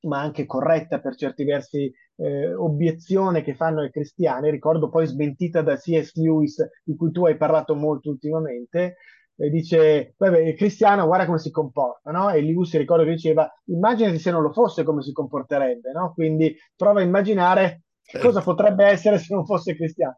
ma 0.02 0.21
anche 0.21 0.47
corretta 0.47 1.00
per 1.00 1.16
certi 1.16 1.45
versi, 1.45 1.92
eh, 2.16 2.54
obiezione 2.54 3.42
che 3.42 3.54
fanno 3.54 3.83
i 3.85 3.90
cristiani, 3.90 4.50
ricordo 4.50 4.88
poi 4.88 5.07
smentita 5.07 5.62
da 5.62 5.76
C.S. 5.76 6.14
Lewis, 6.16 6.64
di 6.85 6.97
cui 6.97 7.11
tu 7.11 7.26
hai 7.26 7.37
parlato 7.37 7.75
molto 7.75 8.11
ultimamente, 8.11 8.97
dice, 9.50 10.14
vabbè, 10.16 10.54
Cristiano 10.57 11.07
guarda 11.07 11.26
come 11.26 11.38
si 11.38 11.52
comporta, 11.52 12.11
no? 12.11 12.30
E 12.30 12.40
Liu 12.40 12.64
si 12.64 12.76
ricorda 12.76 13.04
che 13.04 13.11
diceva, 13.11 13.49
immaginati 13.66 14.18
se 14.18 14.33
non 14.33 14.42
lo 14.42 14.52
fosse 14.52 14.83
come 14.83 15.02
si 15.02 15.12
comporterebbe, 15.12 15.92
no? 15.92 16.12
Quindi 16.12 16.57
prova 16.75 17.00
a 17.00 17.04
immaginare 17.04 17.83
cosa 18.12 18.40
certo. 18.40 18.54
potrebbe 18.54 18.87
essere 18.87 19.18
se 19.18 19.33
non 19.33 19.45
fosse 19.45 19.76
Cristiano. 19.76 20.16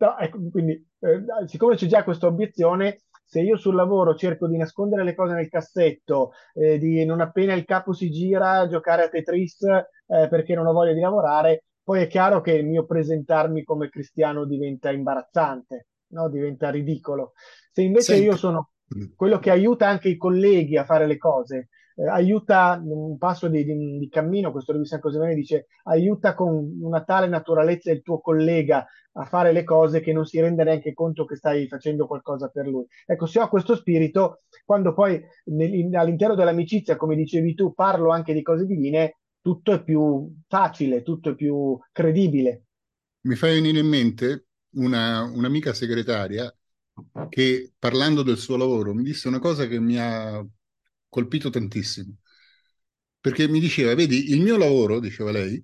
Però, 0.00 0.16
ecco, 0.16 0.38
quindi, 0.50 0.72
eh, 1.00 1.24
siccome 1.44 1.76
c'è 1.76 1.86
già 1.86 2.04
questa 2.04 2.26
obiezione, 2.26 3.02
se 3.22 3.42
io 3.42 3.58
sul 3.58 3.74
lavoro 3.74 4.14
cerco 4.14 4.48
di 4.48 4.56
nascondere 4.56 5.04
le 5.04 5.14
cose 5.14 5.34
nel 5.34 5.50
cassetto, 5.50 6.30
eh, 6.54 6.78
di 6.78 7.04
non 7.04 7.20
appena 7.20 7.52
il 7.52 7.66
capo 7.66 7.92
si 7.92 8.10
gira 8.10 8.66
giocare 8.66 9.02
a 9.02 9.08
Tetris 9.10 9.62
eh, 9.62 9.86
perché 10.30 10.54
non 10.54 10.64
ho 10.64 10.72
voglia 10.72 10.94
di 10.94 11.00
lavorare, 11.00 11.64
poi 11.82 12.00
è 12.00 12.06
chiaro 12.06 12.40
che 12.40 12.52
il 12.52 12.66
mio 12.66 12.86
presentarmi 12.86 13.62
come 13.62 13.90
cristiano 13.90 14.46
diventa 14.46 14.90
imbarazzante, 14.90 15.88
no? 16.12 16.30
Diventa 16.30 16.70
ridicolo. 16.70 17.34
Se 17.70 17.82
invece 17.82 18.14
io 18.14 18.22
Senti, 18.22 18.38
sono 18.38 18.70
quello 19.14 19.38
che 19.38 19.50
aiuta 19.50 19.86
anche 19.86 20.08
i 20.08 20.16
colleghi 20.16 20.78
a 20.78 20.84
fare 20.86 21.06
le 21.06 21.18
cose, 21.18 21.68
eh, 22.02 22.08
aiuta 22.08 22.80
un 22.82 23.16
passo 23.18 23.48
di, 23.48 23.64
di- 23.64 23.98
di 23.98 24.08
cammino, 24.08 24.52
questo 24.52 24.72
di 24.76 24.84
San 24.86 25.00
Cosimaine 25.00 25.34
dice, 25.34 25.66
aiuta 25.84 26.34
con 26.34 26.78
una 26.80 27.02
tale 27.04 27.26
naturalezza 27.28 27.90
il 27.90 28.02
tuo 28.02 28.20
collega 28.20 28.86
a 29.14 29.24
fare 29.24 29.52
le 29.52 29.64
cose 29.64 30.00
che 30.00 30.12
non 30.12 30.24
si 30.24 30.40
rende 30.40 30.62
neanche 30.64 30.94
conto 30.94 31.24
che 31.24 31.36
stai 31.36 31.66
facendo 31.68 32.06
qualcosa 32.06 32.48
per 32.48 32.66
lui. 32.66 32.86
Ecco, 33.06 33.26
se 33.26 33.40
ho 33.40 33.48
questo 33.48 33.74
spirito, 33.74 34.42
quando 34.64 34.94
poi 34.94 35.20
nel- 35.46 35.94
all'interno 35.94 36.34
dell'amicizia, 36.34 36.96
come 36.96 37.16
dicevi 37.16 37.54
tu, 37.54 37.74
parlo 37.74 38.10
anche 38.10 38.32
di 38.32 38.42
cose 38.42 38.66
divine, 38.66 39.16
tutto 39.40 39.72
è 39.72 39.82
più 39.82 40.32
facile, 40.48 41.02
tutto 41.02 41.30
è 41.30 41.34
più 41.34 41.78
credibile. 41.92 42.64
mi 43.22 43.34
fai 43.36 43.54
venire 43.54 43.80
in 43.80 43.86
mente 43.88 44.46
una, 44.74 45.22
un'amica 45.22 45.72
segretaria 45.74 46.54
che 47.28 47.72
parlando 47.78 48.22
del 48.22 48.38
suo 48.38 48.56
lavoro 48.56 48.94
mi 48.94 49.02
disse 49.02 49.28
una 49.28 49.38
cosa 49.38 49.66
che 49.66 49.78
mi 49.80 49.98
ha 49.98 50.44
colpito 51.10 51.50
tantissimo, 51.50 52.16
perché 53.20 53.46
mi 53.48 53.60
diceva, 53.60 53.94
vedi, 53.94 54.30
il 54.30 54.40
mio 54.40 54.56
lavoro, 54.56 54.98
diceva 54.98 55.30
lei, 55.30 55.62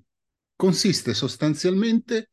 consiste 0.55 1.15
sostanzialmente 1.15 2.31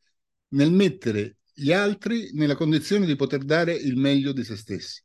nel 0.48 0.70
mettere 0.70 1.38
gli 1.54 1.72
altri 1.72 2.30
nella 2.34 2.56
condizione 2.56 3.06
di 3.06 3.16
poter 3.16 3.44
dare 3.44 3.72
il 3.72 3.96
meglio 3.96 4.32
di 4.32 4.44
se 4.44 4.56
stessi. 4.56 5.02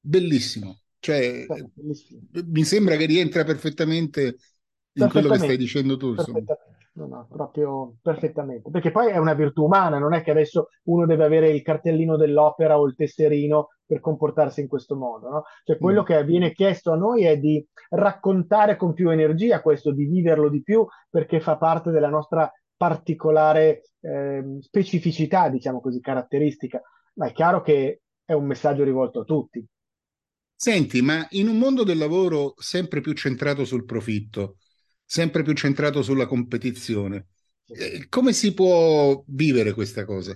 Bellissimo, 0.00 0.80
cioè 1.00 1.44
bellissimo. 1.74 2.20
mi 2.46 2.64
sembra 2.64 2.96
che 2.96 3.04
rientra 3.06 3.44
perfettamente 3.44 4.38
in 4.94 5.08
quello 5.08 5.30
che 5.30 5.38
stai 5.38 5.56
dicendo 5.56 5.96
tu, 5.96 6.14
insomma. 6.14 6.44
No, 6.94 7.06
no, 7.06 7.26
proprio 7.30 7.94
perfettamente, 8.02 8.70
perché 8.70 8.90
poi 8.90 9.10
è 9.10 9.16
una 9.16 9.34
virtù 9.34 9.64
umana, 9.64 9.98
non 9.98 10.12
è 10.14 10.22
che 10.22 10.30
adesso 10.30 10.68
uno 10.84 11.06
deve 11.06 11.24
avere 11.24 11.50
il 11.50 11.62
cartellino 11.62 12.16
dell'opera 12.16 12.78
o 12.78 12.86
il 12.86 12.94
tesserino 12.94 13.68
per 13.86 14.00
comportarsi 14.00 14.60
in 14.60 14.68
questo 14.68 14.96
modo, 14.96 15.28
no? 15.28 15.42
Cioè 15.64 15.78
quello 15.78 16.02
Mm. 16.02 16.04
che 16.04 16.24
viene 16.24 16.52
chiesto 16.52 16.92
a 16.92 16.96
noi 16.96 17.24
è 17.24 17.38
di 17.38 17.64
raccontare 17.90 18.76
con 18.76 18.92
più 18.94 19.10
energia 19.10 19.62
questo, 19.62 19.92
di 19.92 20.04
viverlo 20.06 20.48
di 20.48 20.62
più, 20.62 20.86
perché 21.10 21.40
fa 21.40 21.56
parte 21.56 21.90
della 21.90 22.08
nostra 22.08 22.50
particolare 22.76 23.82
ehm, 24.00 24.58
specificità, 24.60 25.48
diciamo 25.48 25.80
così, 25.80 26.00
caratteristica, 26.00 26.80
ma 27.14 27.26
è 27.26 27.32
chiaro 27.32 27.60
che 27.62 28.02
è 28.24 28.32
un 28.32 28.46
messaggio 28.46 28.84
rivolto 28.84 29.20
a 29.20 29.24
tutti. 29.24 29.64
Senti, 30.54 31.02
ma 31.02 31.26
in 31.30 31.48
un 31.48 31.58
mondo 31.58 31.82
del 31.82 31.98
lavoro 31.98 32.54
sempre 32.56 33.00
più 33.00 33.12
centrato 33.14 33.64
sul 33.64 33.84
profitto, 33.84 34.56
sempre 35.12 35.42
più 35.42 35.52
centrato 35.52 36.00
sulla 36.00 36.24
competizione, 36.24 37.26
eh, 37.66 38.06
come 38.08 38.32
si 38.32 38.54
può 38.54 39.22
vivere 39.26 39.74
questa 39.74 40.06
cosa? 40.06 40.34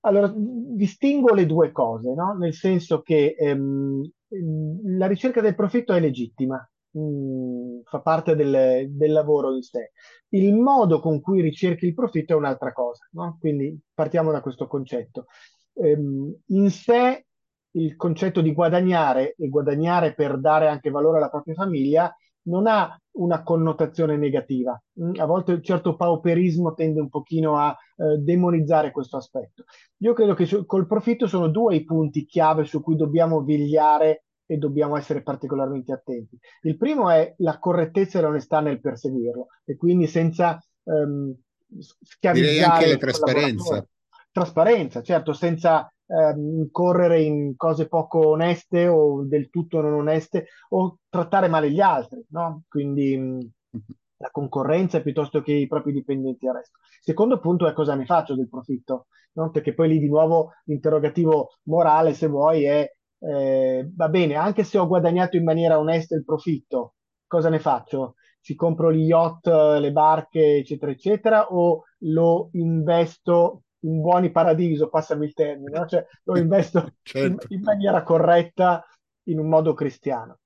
Allora, 0.00 0.32
distingo 0.34 1.34
le 1.34 1.44
due 1.44 1.72
cose, 1.72 2.14
no? 2.14 2.32
Nel 2.32 2.54
senso 2.54 3.02
che 3.02 3.36
ehm, 3.38 4.02
ehm, 4.28 4.96
la 4.96 5.06
ricerca 5.08 5.42
del 5.42 5.54
profitto 5.54 5.92
è 5.92 6.00
legittima, 6.00 6.56
mm, 6.98 7.80
fa 7.84 8.00
parte 8.00 8.34
del, 8.34 8.86
del 8.92 9.12
lavoro 9.12 9.54
in 9.54 9.60
sé. 9.60 9.92
Il 10.30 10.54
modo 10.54 11.00
con 11.00 11.20
cui 11.20 11.42
ricerchi 11.42 11.84
il 11.84 11.92
profitto 11.92 12.32
è 12.32 12.36
un'altra 12.36 12.72
cosa, 12.72 13.06
no? 13.12 13.36
Quindi 13.38 13.78
partiamo 13.92 14.32
da 14.32 14.40
questo 14.40 14.66
concetto. 14.66 15.26
Ehm, 15.74 16.34
in 16.46 16.70
sé 16.70 17.26
il 17.72 17.94
concetto 17.96 18.40
di 18.40 18.54
guadagnare 18.54 19.34
e 19.36 19.50
guadagnare 19.50 20.14
per 20.14 20.40
dare 20.40 20.66
anche 20.68 20.88
valore 20.88 21.18
alla 21.18 21.28
propria 21.28 21.54
famiglia 21.54 22.10
non 22.44 22.66
ha 22.66 22.98
una 23.16 23.42
connotazione 23.42 24.16
negativa. 24.16 24.80
Mm, 25.00 25.12
A 25.18 25.24
volte 25.26 25.52
un 25.52 25.62
certo 25.62 25.96
pauperismo 25.96 26.74
tende 26.74 27.00
un 27.00 27.08
pochino 27.08 27.58
a 27.58 27.76
eh, 27.96 28.18
demonizzare 28.18 28.90
questo 28.90 29.16
aspetto. 29.16 29.64
Io 29.98 30.12
credo 30.12 30.34
che 30.34 30.64
col 30.66 30.86
profitto 30.86 31.26
sono 31.26 31.48
due 31.48 31.76
i 31.76 31.84
punti 31.84 32.24
chiave 32.26 32.64
su 32.64 32.82
cui 32.82 32.96
dobbiamo 32.96 33.42
vegliare 33.44 34.24
e 34.46 34.58
dobbiamo 34.58 34.96
essere 34.96 35.22
particolarmente 35.22 35.92
attenti. 35.92 36.38
Il 36.62 36.76
primo 36.76 37.10
è 37.10 37.34
la 37.38 37.58
correttezza 37.58 38.18
e 38.18 38.22
l'onestà 38.22 38.60
nel 38.60 38.80
perseguirlo 38.80 39.46
e 39.64 39.76
quindi 39.76 40.06
senza 40.06 40.62
ehm, 40.84 41.34
s- 41.78 41.96
Direi 42.30 42.60
anche 42.62 42.86
schiavizzare 42.86 42.90
la 42.90 42.96
trasparenza. 42.98 43.86
Trasparenza, 44.30 45.00
certo, 45.02 45.32
senza 45.32 45.93
ehm, 46.06 46.58
incorrere 46.58 47.22
in 47.22 47.56
cose 47.56 47.88
poco 47.88 48.28
oneste 48.28 48.86
o 48.88 49.24
del 49.24 49.50
tutto 49.50 49.80
non 49.80 49.94
oneste 49.94 50.46
o 50.70 50.98
trattare 51.08 51.48
male 51.48 51.70
gli 51.70 51.80
altri, 51.80 52.24
no? 52.30 52.62
Quindi 52.68 53.16
mh, 53.16 53.38
la 54.18 54.30
concorrenza 54.30 55.00
piuttosto 55.00 55.42
che 55.42 55.52
i 55.52 55.66
propri 55.66 55.92
dipendenti 55.92 56.46
al 56.46 56.56
resto. 56.56 56.78
Secondo 57.00 57.38
punto 57.40 57.66
è 57.66 57.72
cosa 57.72 57.94
ne 57.94 58.04
faccio 58.06 58.34
del 58.34 58.48
profitto, 58.48 59.06
no? 59.32 59.50
Perché 59.50 59.74
poi 59.74 59.88
lì 59.88 59.98
di 59.98 60.08
nuovo 60.08 60.52
l'interrogativo 60.64 61.50
morale, 61.64 62.14
se 62.14 62.26
vuoi, 62.28 62.64
è 62.64 62.88
eh, 63.20 63.90
va 63.94 64.08
bene, 64.08 64.34
anche 64.34 64.64
se 64.64 64.78
ho 64.78 64.86
guadagnato 64.86 65.36
in 65.36 65.44
maniera 65.44 65.78
onesta 65.78 66.14
il 66.14 66.24
profitto, 66.24 66.94
cosa 67.26 67.48
ne 67.48 67.58
faccio? 67.58 68.14
Ci 68.40 68.54
compro 68.54 68.92
gli 68.92 69.04
yacht, 69.06 69.46
le 69.46 69.90
barche, 69.92 70.56
eccetera, 70.58 70.90
eccetera, 70.92 71.46
o 71.50 71.84
lo 72.00 72.50
investo 72.52 73.62
in 73.84 74.00
buoni 74.00 74.30
paradiso, 74.30 74.88
passami 74.88 75.26
il 75.26 75.34
termine, 75.34 75.78
no? 75.78 75.86
Cioè 75.86 76.04
lo 76.24 76.36
investo 76.38 76.88
in, 77.18 77.36
Certo, 77.36 77.48
in 77.48 77.60
maniera 77.62 78.02
corretta, 78.02 78.84
in 79.24 79.38
un 79.38 79.48
modo 79.48 79.74
cristiano. 79.74 80.38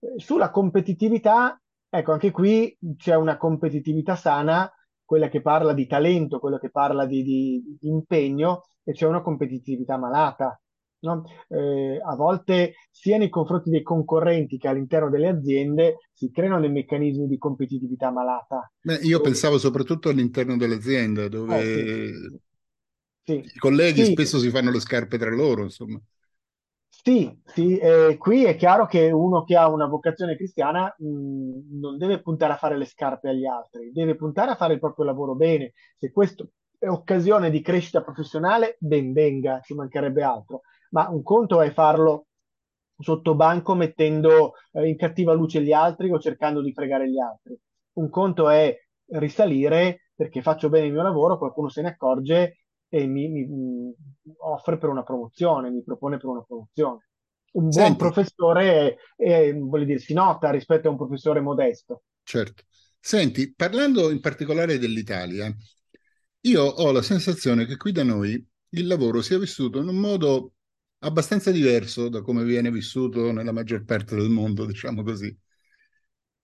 Eh, 0.00 0.18
Sulla 0.20 0.50
competitività, 0.50 1.60
ecco, 1.88 2.12
anche 2.12 2.30
qui 2.30 2.76
c'è 2.96 3.14
una 3.14 3.36
competitività 3.36 4.16
sana, 4.16 4.70
quella 5.04 5.28
che 5.28 5.40
parla 5.40 5.72
di 5.72 5.86
talento, 5.86 6.38
quella 6.38 6.58
che 6.58 6.70
parla 6.70 7.06
di, 7.06 7.22
di- 7.22 7.76
di 7.80 7.88
impegno, 7.88 8.64
e 8.84 8.92
c'è 8.92 9.06
una 9.06 9.22
competitività 9.22 9.96
malata. 9.98 10.60
no? 11.00 11.24
Eh, 11.48 12.00
a 12.04 12.14
volte, 12.16 12.74
sia 12.90 13.18
nei 13.18 13.28
confronti 13.28 13.70
dei 13.70 13.82
concorrenti 13.82 14.58
che 14.58 14.68
all'interno 14.68 15.10
delle 15.10 15.28
aziende, 15.28 15.96
si 16.12 16.30
creano 16.30 16.60
dei 16.60 16.70
meccanismi 16.70 17.26
di 17.26 17.38
competitività 17.38 18.10
malata, 18.10 18.70
Beh, 18.80 18.96
io 19.02 19.20
dove, 19.20 19.20
pensavo 19.20 19.58
soprattutto 19.58 20.08
all'interno 20.08 20.56
dell'azienda, 20.56 21.28
eh, 21.46 21.62
sì, 21.64 21.88
dove 21.92 22.40
sì, 23.28 23.44
i 23.44 23.58
colleghi 23.58 24.04
sì, 24.04 24.12
spesso 24.12 24.38
si 24.38 24.48
fanno 24.48 24.70
le 24.70 24.80
scarpe 24.80 25.18
tra 25.18 25.30
loro, 25.30 25.62
insomma. 25.62 26.00
Sì, 26.88 27.40
sì, 27.44 27.76
eh, 27.78 28.16
qui 28.18 28.44
è 28.44 28.56
chiaro 28.56 28.86
che 28.86 29.10
uno 29.10 29.44
che 29.44 29.56
ha 29.56 29.68
una 29.68 29.86
vocazione 29.86 30.36
cristiana 30.36 30.94
mh, 30.98 31.78
non 31.78 31.96
deve 31.96 32.20
puntare 32.20 32.54
a 32.54 32.56
fare 32.56 32.76
le 32.76 32.86
scarpe 32.86 33.28
agli 33.28 33.46
altri, 33.46 33.92
deve 33.92 34.16
puntare 34.16 34.50
a 34.50 34.56
fare 34.56 34.74
il 34.74 34.80
proprio 34.80 35.04
lavoro 35.04 35.34
bene. 35.34 35.72
Se 35.96 36.10
questo 36.10 36.50
è 36.78 36.88
occasione 36.88 37.50
di 37.50 37.60
crescita 37.60 38.02
professionale, 38.02 38.76
ben 38.80 39.12
venga, 39.12 39.60
ci 39.62 39.74
mancherebbe 39.74 40.22
altro. 40.22 40.62
Ma 40.90 41.08
un 41.08 41.22
conto 41.22 41.60
è 41.60 41.70
farlo 41.70 42.26
sotto 42.98 43.34
banco 43.34 43.74
mettendo 43.74 44.54
eh, 44.72 44.88
in 44.88 44.96
cattiva 44.96 45.32
luce 45.32 45.62
gli 45.62 45.72
altri 45.72 46.10
o 46.10 46.18
cercando 46.18 46.62
di 46.62 46.72
fregare 46.72 47.08
gli 47.08 47.18
altri. 47.20 47.58
Un 47.94 48.10
conto 48.10 48.48
è 48.48 48.74
risalire 49.10 50.10
perché 50.14 50.42
faccio 50.42 50.68
bene 50.68 50.86
il 50.86 50.92
mio 50.92 51.02
lavoro, 51.02 51.38
qualcuno 51.38 51.68
se 51.68 51.80
ne 51.82 51.88
accorge 51.88 52.56
e 52.88 53.06
mi, 53.06 53.28
mi- 53.28 53.46
mi 53.46 53.94
offre 54.38 54.78
per 54.78 54.88
una 54.88 55.02
promozione, 55.02 55.70
mi 55.70 55.82
propone 55.82 56.16
per 56.16 56.26
una 56.26 56.42
promozione. 56.42 57.06
Un 57.52 57.70
buon 57.72 57.96
Senti, 57.96 57.96
professore, 57.96 58.98
eh, 59.16 59.52
voglio 59.54 59.84
dire, 59.84 59.98
si 59.98 60.12
nota 60.14 60.50
rispetto 60.50 60.88
a 60.88 60.90
un 60.90 60.96
professore 60.96 61.40
modesto. 61.40 62.02
certo. 62.22 62.64
Senti, 63.00 63.54
parlando 63.54 64.10
in 64.10 64.20
particolare 64.20 64.78
dell'Italia, 64.78 65.54
io 66.42 66.62
ho 66.62 66.90
la 66.92 67.02
sensazione 67.02 67.66
che 67.66 67.76
qui 67.76 67.92
da 67.92 68.02
noi 68.04 68.44
il 68.70 68.86
lavoro 68.86 69.22
sia 69.22 69.38
vissuto 69.38 69.78
in 69.80 69.88
un 69.88 69.96
modo 69.96 70.54
abbastanza 71.00 71.50
diverso 71.50 72.08
da 72.08 72.22
come 72.22 72.44
viene 72.44 72.70
vissuto 72.70 73.32
nella 73.32 73.52
maggior 73.52 73.84
parte 73.84 74.14
del 74.16 74.28
mondo, 74.30 74.66
diciamo 74.66 75.02
così. 75.02 75.36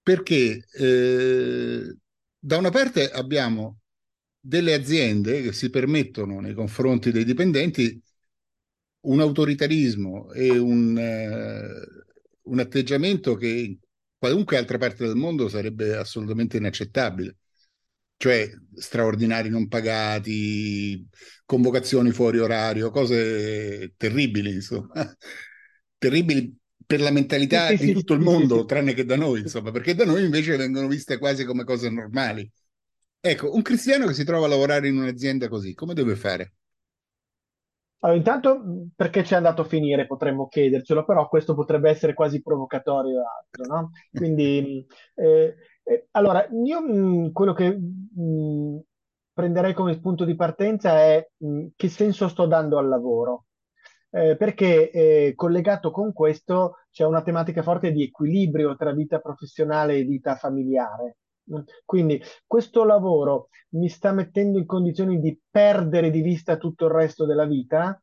Perché 0.02 0.66
eh, 0.78 1.96
da 2.38 2.56
una 2.58 2.70
parte 2.70 3.10
abbiamo 3.10 3.80
delle 4.46 4.74
aziende 4.74 5.40
che 5.40 5.52
si 5.52 5.70
permettono 5.70 6.38
nei 6.38 6.52
confronti 6.52 7.10
dei 7.10 7.24
dipendenti 7.24 7.98
un 9.00 9.20
autoritarismo 9.20 10.32
e 10.32 10.58
un, 10.58 10.98
eh, 10.98 12.04
un 12.42 12.58
atteggiamento 12.58 13.36
che 13.36 13.48
in 13.48 13.78
qualunque 14.18 14.58
altra 14.58 14.76
parte 14.78 15.06
del 15.06 15.16
mondo 15.16 15.48
sarebbe 15.48 15.96
assolutamente 15.96 16.58
inaccettabile, 16.58 17.36
cioè 18.16 18.50
straordinari 18.74 19.48
non 19.48 19.68
pagati, 19.68 21.06
convocazioni 21.46 22.10
fuori 22.10 22.38
orario, 22.38 22.90
cose 22.90 23.94
terribili, 23.96 24.52
insomma, 24.52 24.92
terribili 25.98 26.54
per 26.86 27.00
la 27.00 27.10
mentalità 27.10 27.72
di 27.72 27.92
tutto 27.92 28.12
il 28.14 28.20
mondo, 28.20 28.64
tranne 28.66 28.92
che 28.94 29.04
da 29.06 29.16
noi, 29.16 29.40
insomma, 29.40 29.70
perché 29.70 29.94
da 29.94 30.04
noi 30.04 30.22
invece 30.24 30.56
vengono 30.56 30.86
viste 30.86 31.18
quasi 31.18 31.44
come 31.44 31.64
cose 31.64 31.88
normali. 31.90 32.50
Ecco, 33.26 33.52
un 33.54 33.62
cristiano 33.62 34.06
che 34.06 34.12
si 34.14 34.22
trova 34.22 34.46
a 34.46 34.48
lavorare 34.48 34.86
in 34.86 34.98
un'azienda 34.98 35.48
così, 35.48 35.74
come 35.74 35.94
deve 35.94 36.14
fare? 36.14 36.52
Allora, 38.00 38.18
intanto, 38.18 38.62
perché 38.94 39.22
c'è 39.22 39.34
andato 39.36 39.62
a 39.62 39.64
finire, 39.64 40.06
potremmo 40.06 40.46
chiedercelo, 40.48 41.04
però 41.06 41.26
questo 41.28 41.54
potrebbe 41.54 41.88
essere 41.88 42.12
quasi 42.12 42.42
provocatorio 42.42 43.20
o 43.22 43.24
altro, 43.26 43.64
no? 43.64 43.90
Quindi, 44.12 44.86
eh, 45.14 45.54
eh, 45.82 46.08
allora, 46.10 46.46
io 46.50 46.80
mh, 46.82 47.32
quello 47.32 47.54
che 47.54 47.70
mh, 47.74 48.78
prenderei 49.32 49.72
come 49.72 49.98
punto 50.00 50.24
di 50.26 50.36
partenza 50.36 50.98
è 51.00 51.26
mh, 51.38 51.68
che 51.76 51.88
senso 51.88 52.28
sto 52.28 52.44
dando 52.46 52.76
al 52.78 52.88
lavoro. 52.88 53.46
Eh, 54.10 54.36
perché 54.36 54.90
eh, 54.90 55.32
collegato 55.34 55.90
con 55.90 56.12
questo 56.12 56.76
c'è 56.90 57.04
una 57.04 57.22
tematica 57.22 57.62
forte 57.62 57.90
di 57.90 58.02
equilibrio 58.04 58.76
tra 58.76 58.92
vita 58.92 59.18
professionale 59.18 59.96
e 59.96 60.04
vita 60.04 60.36
familiare. 60.36 61.16
Quindi 61.84 62.22
questo 62.46 62.84
lavoro 62.84 63.48
mi 63.70 63.88
sta 63.88 64.12
mettendo 64.12 64.58
in 64.58 64.66
condizioni 64.66 65.20
di 65.20 65.38
perdere 65.50 66.10
di 66.10 66.20
vista 66.22 66.56
tutto 66.56 66.86
il 66.86 66.92
resto 66.92 67.26
della 67.26 67.44
vita, 67.44 68.00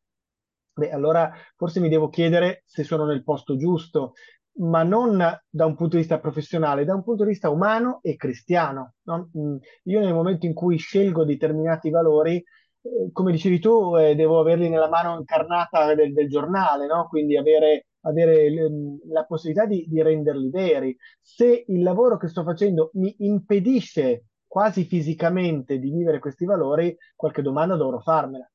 beh, 0.73 0.91
allora 0.91 1.31
forse 1.55 1.79
mi 1.79 1.89
devo 1.89 2.09
chiedere 2.09 2.63
se 2.65 2.83
sono 2.83 3.05
nel 3.05 3.23
posto 3.23 3.57
giusto, 3.57 4.13
ma 4.59 4.83
non 4.83 5.17
da 5.49 5.65
un 5.65 5.75
punto 5.75 5.95
di 5.95 6.01
vista 6.01 6.19
professionale, 6.19 6.83
da 6.85 6.93
un 6.93 7.03
punto 7.03 7.23
di 7.23 7.29
vista 7.29 7.49
umano 7.49 7.99
e 8.01 8.15
cristiano. 8.15 8.95
no? 9.03 9.29
Mm, 9.37 9.55
Io 9.83 9.99
nel 10.01 10.13
momento 10.13 10.45
in 10.45 10.53
cui 10.53 10.77
scelgo 10.77 11.23
determinati 11.23 11.89
valori, 11.89 12.35
eh, 12.37 13.09
come 13.11 13.31
dicevi 13.31 13.59
tu, 13.59 13.95
eh, 13.97 14.15
devo 14.15 14.39
averli 14.39 14.69
nella 14.69 14.89
mano 14.89 15.17
incarnata 15.17 15.93
del, 15.95 16.13
del 16.13 16.29
giornale, 16.29 16.85
no? 16.85 17.07
Quindi 17.07 17.37
avere, 17.37 17.87
avere 18.01 18.49
l- 18.51 18.99
la 19.11 19.25
possibilità 19.25 19.65
di, 19.65 19.85
di 19.87 20.01
renderli 20.01 20.49
veri. 20.49 20.97
Se 21.21 21.65
il 21.67 21.81
lavoro 21.83 22.17
che 22.17 22.27
sto 22.27 22.43
facendo 22.43 22.91
mi 22.95 23.15
impedisce 23.19 24.25
quasi 24.47 24.83
fisicamente 24.85 25.79
di 25.79 25.89
vivere 25.91 26.19
questi 26.19 26.45
valori, 26.45 26.95
qualche 27.15 27.41
domanda 27.41 27.75
dovrò 27.75 27.99
farmela. 27.99 28.49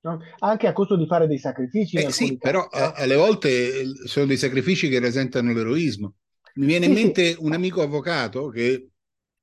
no? 0.00 0.18
Anche 0.40 0.66
a 0.66 0.72
costo 0.72 0.96
di 0.96 1.06
fare 1.06 1.26
dei 1.26 1.38
sacrifici 1.38 1.96
in 1.98 2.02
Eh 2.02 2.12
sì, 2.12 2.38
però 2.38 2.62
casi, 2.62 2.68
a- 2.68 2.92
no? 2.92 2.94
alle 2.94 3.14
volte 3.16 3.80
eh, 3.80 3.86
sono 4.06 4.26
dei 4.26 4.36
sacrifici 4.36 4.88
che 4.88 4.98
rasentano 5.00 5.52
l'eroismo. 5.52 6.16
Mi 6.54 6.66
viene 6.66 6.86
in 6.86 6.92
Sì, 6.92 6.96
sì, 6.96 7.12
mente 7.12 7.34
un 7.38 7.52
amico 7.54 7.80
avvocato 7.82 8.48
che 8.48 8.90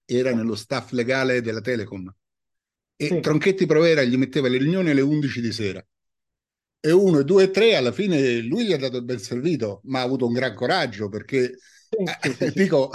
era 0.06 0.34
nello 0.34 0.56
staff 0.56 0.92
legale 0.92 1.42
della 1.42 1.62
Telecom 1.62 2.14
e 2.96 3.20
sì, 3.20 3.20
Tronchetti 3.20 3.66
Provera 3.66 4.04
gli 4.04 4.18
metteva 4.18 4.48
le 4.50 4.58
riunioni 4.60 4.92
alle 4.92 5.02
11 5.02 5.42
di 5.42 5.52
sera. 5.52 5.86
E 6.86 6.92
uno, 6.92 7.20
e 7.20 7.24
due, 7.24 7.44
e 7.46 7.52
tre, 7.52 7.76
alla 7.76 7.94
fine 7.94 8.40
lui 8.42 8.66
gli 8.66 8.74
ha 8.74 8.78
dato 8.78 8.98
il 8.98 9.06
ben 9.06 9.18
servito, 9.20 9.80
ma 9.86 10.00
ha 10.02 10.04
avuto 10.04 10.26
un 10.28 10.34
gran 10.34 10.54
coraggio 10.54 11.08
perché, 11.08 11.56
eh, 12.04 12.52
dico, 12.54 12.92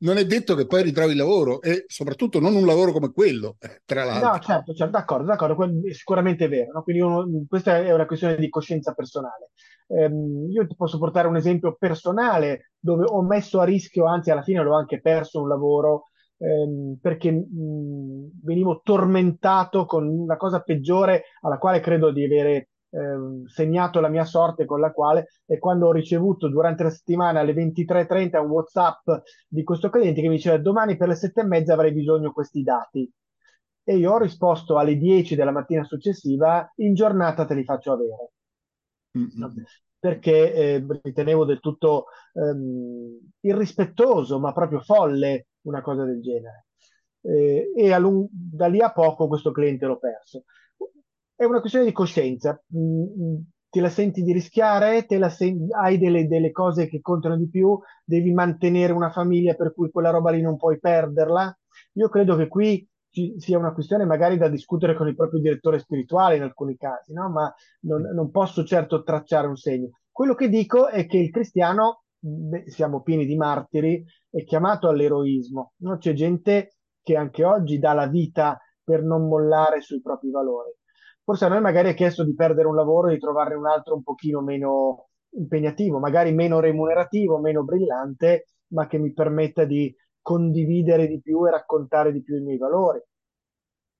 non 0.00 0.16
è 0.18 0.24
detto 0.26 0.54
che 0.54 0.66
poi 0.66 0.82
ritrovi 0.84 1.10
il 1.12 1.16
lavoro 1.18 1.60
e 1.60 1.84
soprattutto 1.88 2.38
non 2.38 2.54
un 2.54 2.64
lavoro 2.66 2.92
come 2.92 3.10
quello, 3.12 3.56
eh, 3.60 3.80
tra 3.84 4.04
No, 4.08 4.38
l'altro. 4.38 4.40
certo, 4.40 4.72
certo, 4.72 4.92
d'accordo, 4.96 5.26
d'accordo, 5.26 5.64
è 5.86 5.92
sicuramente 5.92 6.46
vero, 6.48 6.72
no? 6.72 6.82
Quindi 6.82 7.02
uno- 7.02 7.26
questa 7.48 7.78
è 7.78 7.92
una 7.92 8.06
questione 8.06 8.36
di 8.36 8.48
coscienza 8.48 8.92
personale. 8.94 9.50
Ehm, 9.88 10.48
io 10.50 10.66
ti 10.66 10.74
posso 10.76 10.98
portare 10.98 11.26
un 11.28 11.36
esempio 11.36 11.74
personale 11.78 12.72
dove 12.78 13.04
ho 13.04 13.22
messo 13.22 13.60
a 13.60 13.64
rischio, 13.64 14.06
anzi 14.06 14.30
alla 14.30 14.42
fine 14.42 14.62
l'ho 14.62 14.74
anche 14.76 15.00
perso 15.00 15.40
un 15.42 15.48
lavoro, 15.48 16.04
ehm, 16.38 16.98
perché 17.00 17.30
mh, 17.32 18.30
venivo 18.42 18.80
tormentato 18.82 19.84
con 19.86 20.06
una 20.08 20.36
cosa 20.36 20.60
peggiore 20.60 21.24
alla 21.42 21.58
quale 21.58 21.80
credo 21.80 22.10
di 22.12 22.24
avere 22.24 22.70
ehm, 22.96 23.44
segnato 23.46 24.00
la 24.00 24.08
mia 24.08 24.24
sorte, 24.24 24.64
con 24.64 24.80
la 24.80 24.92
quale 24.92 25.28
è 25.46 25.58
quando 25.58 25.86
ho 25.88 25.92
ricevuto 25.92 26.48
durante 26.48 26.82
la 26.82 26.90
settimana 26.90 27.40
alle 27.40 27.52
23.30 27.52 28.40
un 28.40 28.50
WhatsApp 28.50 29.08
di 29.48 29.62
questo 29.64 29.90
cliente 29.90 30.20
che 30.20 30.28
mi 30.28 30.36
diceva 30.36 30.58
domani 30.58 30.96
per 30.96 31.08
le 31.08 31.14
sette 31.16 31.40
e 31.40 31.44
mezza 31.44 31.72
avrei 31.74 31.92
bisogno 31.92 32.28
di 32.28 32.32
questi 32.34 32.62
dati. 32.62 33.10
E 33.84 33.96
io 33.96 34.12
ho 34.12 34.18
risposto 34.18 34.78
alle 34.78 34.96
10 34.96 35.34
della 35.36 35.52
mattina 35.52 35.84
successiva, 35.84 36.70
in 36.76 36.94
giornata 36.94 37.44
te 37.44 37.54
li 37.54 37.64
faccio 37.64 37.92
avere. 37.92 38.32
Mm, 39.18 39.28
No? 39.34 39.56
mm, 39.56 39.64
Perché 39.98 40.52
eh, 40.54 40.86
ritenevo 41.02 41.44
del 41.44 41.60
tutto 41.60 42.06
ehm, 42.34 43.18
irrispettoso, 43.40 44.38
ma 44.38 44.52
proprio 44.52 44.80
folle 44.80 45.48
una 45.62 45.80
cosa 45.82 46.04
del 46.04 46.20
genere. 46.20 46.66
Eh, 47.22 47.72
e 47.74 47.92
a 47.92 47.98
lung- 47.98 48.28
da 48.30 48.66
lì 48.68 48.80
a 48.80 48.92
poco 48.92 49.26
questo 49.26 49.50
cliente 49.52 49.86
l'ho 49.86 49.98
perso. 49.98 50.44
È 51.36 51.44
una 51.44 51.60
questione 51.60 51.86
di 51.86 51.92
coscienza. 51.92 52.60
Mm, 52.76 53.02
mm, 53.02 53.36
Te 53.68 53.80
la 53.80 53.88
senti 53.90 54.22
di 54.22 54.32
rischiare? 54.32 55.04
Sen- 55.30 55.66
hai 55.74 55.98
delle, 55.98 56.26
delle 56.26 56.50
cose 56.50 56.88
che 56.88 57.00
contano 57.00 57.36
di 57.36 57.48
più? 57.48 57.78
Devi 58.04 58.32
mantenere 58.32 58.92
una 58.92 59.10
famiglia 59.10 59.54
per 59.54 59.74
cui 59.74 59.90
quella 59.90 60.10
roba 60.10 60.30
lì 60.30 60.40
non 60.40 60.56
puoi 60.56 60.78
perderla? 60.78 61.54
Io 61.94 62.08
credo 62.08 62.36
che 62.36 62.48
qui 62.48 62.88
ci 63.10 63.34
sia 63.38 63.58
una 63.58 63.72
questione 63.74 64.04
magari 64.06 64.38
da 64.38 64.48
discutere 64.48 64.94
con 64.94 65.08
il 65.08 65.14
proprio 65.16 65.40
direttore 65.40 65.78
spirituale 65.78 66.36
in 66.36 66.42
alcuni 66.42 66.76
casi, 66.76 67.12
no? 67.12 67.28
Ma 67.30 67.52
non, 67.80 68.02
non 68.14 68.30
posso 68.30 68.64
certo 68.64 69.02
tracciare 69.02 69.46
un 69.46 69.56
segno. 69.56 69.90
Quello 70.10 70.34
che 70.34 70.48
dico 70.48 70.88
è 70.88 71.06
che 71.06 71.18
il 71.18 71.30
cristiano, 71.30 72.04
beh, 72.18 72.64
siamo 72.70 73.02
pieni 73.02 73.26
di 73.26 73.36
martiri, 73.36 74.02
è 74.30 74.42
chiamato 74.44 74.88
all'eroismo. 74.88 75.72
no? 75.78 75.98
C'è 75.98 76.12
gente 76.14 76.76
che 77.02 77.16
anche 77.16 77.44
oggi 77.44 77.78
dà 77.78 77.92
la 77.92 78.06
vita 78.06 78.58
per 78.82 79.02
non 79.02 79.28
mollare 79.28 79.80
sui 79.82 80.00
propri 80.00 80.30
valori. 80.30 80.70
Forse 81.26 81.44
a 81.44 81.48
noi 81.48 81.60
magari 81.60 81.90
è 81.90 81.94
chiesto 81.94 82.24
di 82.24 82.34
perdere 82.34 82.68
un 82.68 82.74
lavoro 82.76 83.08
e 83.08 83.14
di 83.14 83.18
trovarne 83.20 83.54
un 83.56 83.66
altro 83.66 83.94
un 83.96 84.02
pochino 84.02 84.40
meno 84.40 85.08
impegnativo, 85.30 85.98
magari 85.98 86.32
meno 86.32 86.60
remunerativo, 86.60 87.38
meno 87.38 87.64
brillante, 87.64 88.46
ma 88.68 88.86
che 88.86 88.98
mi 88.98 89.12
permetta 89.12 89.64
di 89.64 89.94
condividere 90.22 91.06
di 91.08 91.20
più 91.20 91.46
e 91.46 91.50
raccontare 91.50 92.12
di 92.12 92.22
più 92.22 92.36
i 92.36 92.42
miei 92.42 92.58
valori. 92.58 93.00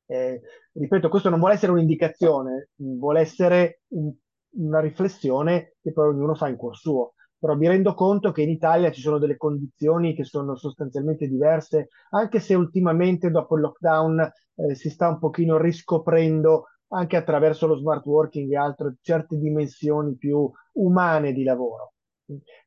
Eh, 0.08 0.40
ripeto, 0.72 1.08
questo 1.08 1.28
non 1.30 1.38
vuole 1.40 1.54
essere 1.54 1.72
un'indicazione, 1.72 2.70
vuole 2.76 3.20
essere 3.20 3.82
un- 3.88 4.12
una 4.58 4.80
riflessione 4.80 5.74
che 5.82 5.92
poi 5.92 6.08
ognuno 6.08 6.34
fa 6.34 6.48
in 6.48 6.56
cuor 6.56 6.76
suo. 6.76 7.14
Però 7.38 7.54
mi 7.56 7.66
rendo 7.68 7.92
conto 7.94 8.30
che 8.32 8.42
in 8.42 8.48
Italia 8.50 8.90
ci 8.92 9.00
sono 9.00 9.18
delle 9.18 9.36
condizioni 9.36 10.14
che 10.14 10.24
sono 10.24 10.56
sostanzialmente 10.56 11.26
diverse, 11.28 11.88
anche 12.10 12.38
se 12.40 12.54
ultimamente 12.54 13.30
dopo 13.30 13.56
il 13.56 13.62
lockdown 13.62 14.20
eh, 14.54 14.74
si 14.74 14.88
sta 14.90 15.08
un 15.08 15.18
pochino 15.18 15.58
riscoprendo 15.58 16.66
anche 16.88 17.16
attraverso 17.16 17.66
lo 17.66 17.76
smart 17.76 18.04
working 18.06 18.50
e 18.50 18.56
altre 18.56 18.96
certe 19.00 19.38
dimensioni 19.38 20.16
più 20.16 20.50
umane 20.74 21.32
di 21.32 21.42
lavoro. 21.42 21.94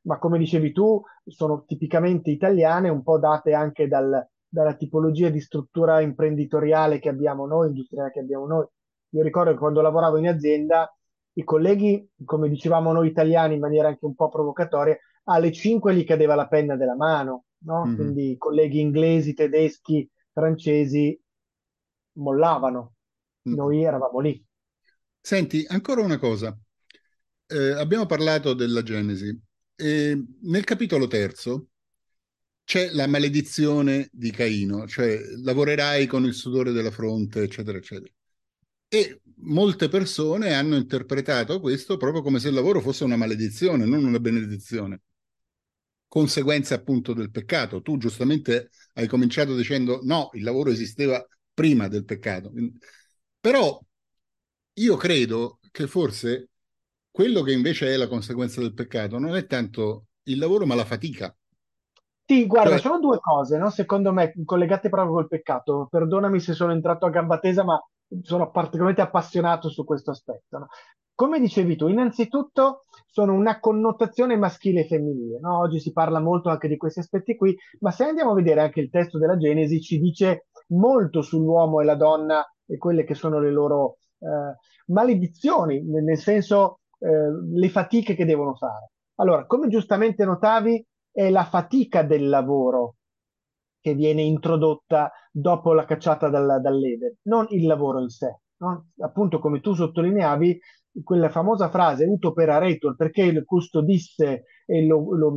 Ma 0.03 0.17
come 0.17 0.37
dicevi 0.37 0.71
tu, 0.71 1.01
sono 1.25 1.63
tipicamente 1.65 2.31
italiane, 2.31 2.89
un 2.89 3.03
po' 3.03 3.19
date 3.19 3.53
anche 3.53 3.87
dal, 3.87 4.25
dalla 4.47 4.73
tipologia 4.75 5.29
di 5.29 5.41
struttura 5.41 6.01
imprenditoriale 6.01 6.99
che 6.99 7.09
abbiamo 7.09 7.45
noi, 7.45 7.67
industriale 7.67 8.11
che 8.11 8.19
abbiamo 8.19 8.47
noi. 8.47 8.65
Io 9.09 9.23
ricordo 9.23 9.51
che 9.51 9.57
quando 9.57 9.81
lavoravo 9.81 10.17
in 10.17 10.27
azienda, 10.27 10.91
i 11.33 11.43
colleghi, 11.43 12.09
come 12.23 12.49
dicevamo 12.49 12.91
noi 12.91 13.07
italiani 13.07 13.55
in 13.55 13.59
maniera 13.59 13.87
anche 13.87 14.05
un 14.05 14.15
po' 14.15 14.29
provocatoria, 14.29 14.97
alle 15.25 15.51
5 15.51 15.93
gli 15.93 16.05
cadeva 16.05 16.35
la 16.35 16.47
penna 16.47 16.75
della 16.75 16.95
mano, 16.95 17.45
no? 17.65 17.85
Mhm. 17.85 17.95
Quindi 17.95 18.31
i 18.31 18.37
colleghi 18.37 18.79
inglesi, 18.79 19.33
tedeschi, 19.33 20.09
francesi 20.31 21.19
mollavano. 22.13 22.93
Mm. 23.47 23.53
Noi 23.53 23.83
eravamo 23.83 24.19
lì. 24.19 24.43
Senti, 25.21 25.65
ancora 25.67 26.01
una 26.01 26.17
cosa. 26.17 26.57
Eh, 27.45 27.71
abbiamo 27.71 28.05
parlato 28.05 28.53
della 28.53 28.83
Genesi 28.83 29.37
e 29.75 30.25
nel 30.41 30.63
capitolo 30.63 31.07
terzo 31.07 31.67
c'è 32.63 32.91
la 32.91 33.07
maledizione 33.07 34.09
di 34.11 34.29
Caino, 34.29 34.85
cioè 34.87 35.19
lavorerai 35.43 36.05
con 36.05 36.25
il 36.25 36.35
sudore 36.35 36.71
della 36.71 36.91
fronte, 36.91 37.41
eccetera, 37.41 37.77
eccetera. 37.79 38.13
E 38.87 39.21
molte 39.37 39.89
persone 39.89 40.53
hanno 40.53 40.75
interpretato 40.75 41.59
questo 41.59 41.97
proprio 41.97 42.21
come 42.21 42.39
se 42.39 42.49
il 42.49 42.53
lavoro 42.53 42.81
fosse 42.81 43.03
una 43.03 43.15
maledizione, 43.15 43.85
non 43.85 44.05
una 44.05 44.19
benedizione, 44.19 45.01
conseguenza 46.07 46.75
appunto 46.75 47.13
del 47.13 47.31
peccato. 47.31 47.81
Tu 47.81 47.97
giustamente 47.97 48.69
hai 48.93 49.07
cominciato 49.07 49.55
dicendo 49.55 50.01
no, 50.03 50.29
il 50.33 50.43
lavoro 50.43 50.69
esisteva 50.69 51.25
prima 51.53 51.87
del 51.87 52.05
peccato. 52.05 52.51
Però 53.39 53.79
io 54.73 54.95
credo 54.97 55.59
che 55.71 55.87
forse 55.87 56.49
quello 57.09 57.41
che 57.41 57.51
invece 57.51 57.93
è 57.93 57.97
la 57.97 58.07
conseguenza 58.07 58.61
del 58.61 58.73
peccato 58.73 59.17
non 59.17 59.35
è 59.35 59.45
tanto 59.45 60.05
il 60.23 60.37
lavoro, 60.37 60.65
ma 60.65 60.75
la 60.75 60.85
fatica. 60.85 61.33
Sì, 62.25 62.45
guarda, 62.45 62.71
Cioè, 62.71 62.79
sono 62.79 62.99
due 62.99 63.17
cose, 63.19 63.57
no? 63.57 63.69
Secondo 63.71 64.13
me, 64.13 64.33
collegate 64.45 64.89
proprio 64.89 65.13
col 65.13 65.27
peccato. 65.27 65.87
Perdonami 65.89 66.39
se 66.39 66.53
sono 66.53 66.71
entrato 66.71 67.05
a 67.05 67.09
gamba 67.09 67.39
tesa, 67.39 67.63
ma 67.63 67.81
sono 68.21 68.51
particolarmente 68.51 69.01
appassionato 69.01 69.69
su 69.69 69.83
questo 69.83 70.11
aspetto, 70.11 70.57
no? 70.57 70.67
Come 71.15 71.39
dicevi 71.39 71.75
tu, 71.75 71.87
innanzitutto 71.87 72.85
sono 73.05 73.33
una 73.33 73.59
connotazione 73.59 74.37
maschile 74.37 74.81
e 74.81 74.87
femminile, 74.87 75.39
no? 75.39 75.57
Oggi 75.57 75.79
si 75.79 75.91
parla 75.91 76.19
molto 76.19 76.49
anche 76.49 76.67
di 76.67 76.77
questi 76.77 76.99
aspetti 76.99 77.35
qui, 77.35 77.57
ma 77.79 77.91
se 77.91 78.03
andiamo 78.03 78.31
a 78.31 78.35
vedere 78.35 78.61
anche 78.61 78.79
il 78.79 78.89
testo 78.89 79.17
della 79.17 79.35
Genesi, 79.35 79.81
ci 79.81 79.99
dice 79.99 80.45
molto 80.67 81.21
sull'uomo 81.21 81.81
e 81.81 81.85
la 81.85 81.95
donna 81.95 82.45
e 82.69 82.77
quelle 82.77 83.03
che 83.03 83.15
sono 83.15 83.39
le 83.39 83.51
loro 83.51 83.97
eh, 84.19 84.55
maledizioni, 84.87 85.83
nel 85.83 86.17
senso 86.17 86.81
eh, 86.99 87.07
le 87.51 87.69
fatiche 87.69 88.15
che 88.15 88.25
devono 88.25 88.55
fare. 88.55 88.91
Allora, 89.15 89.45
come 89.45 89.67
giustamente 89.67 90.23
notavi, 90.23 90.85
è 91.11 91.29
la 91.29 91.43
fatica 91.45 92.03
del 92.03 92.29
lavoro 92.29 92.95
che 93.81 93.93
viene 93.95 94.21
introdotta 94.21 95.11
dopo 95.31 95.73
la 95.73 95.85
cacciata 95.85 96.29
dal, 96.29 96.61
dall'Eden, 96.61 97.15
non 97.23 97.47
il 97.49 97.65
lavoro 97.65 97.99
in 98.01 98.09
sé. 98.09 98.39
No? 98.57 98.89
Appunto, 98.99 99.39
come 99.39 99.61
tu 99.61 99.73
sottolineavi, 99.73 100.59
quella 101.03 101.29
famosa 101.29 101.69
frase 101.69 102.05
uto 102.05 102.33
per 102.33 102.49
aretur, 102.49 102.95
perché 102.95 103.31
lo 103.31 103.43
custodisse 103.45 104.43
e 104.65 104.85
lo, 104.85 105.15
lo, 105.15 105.33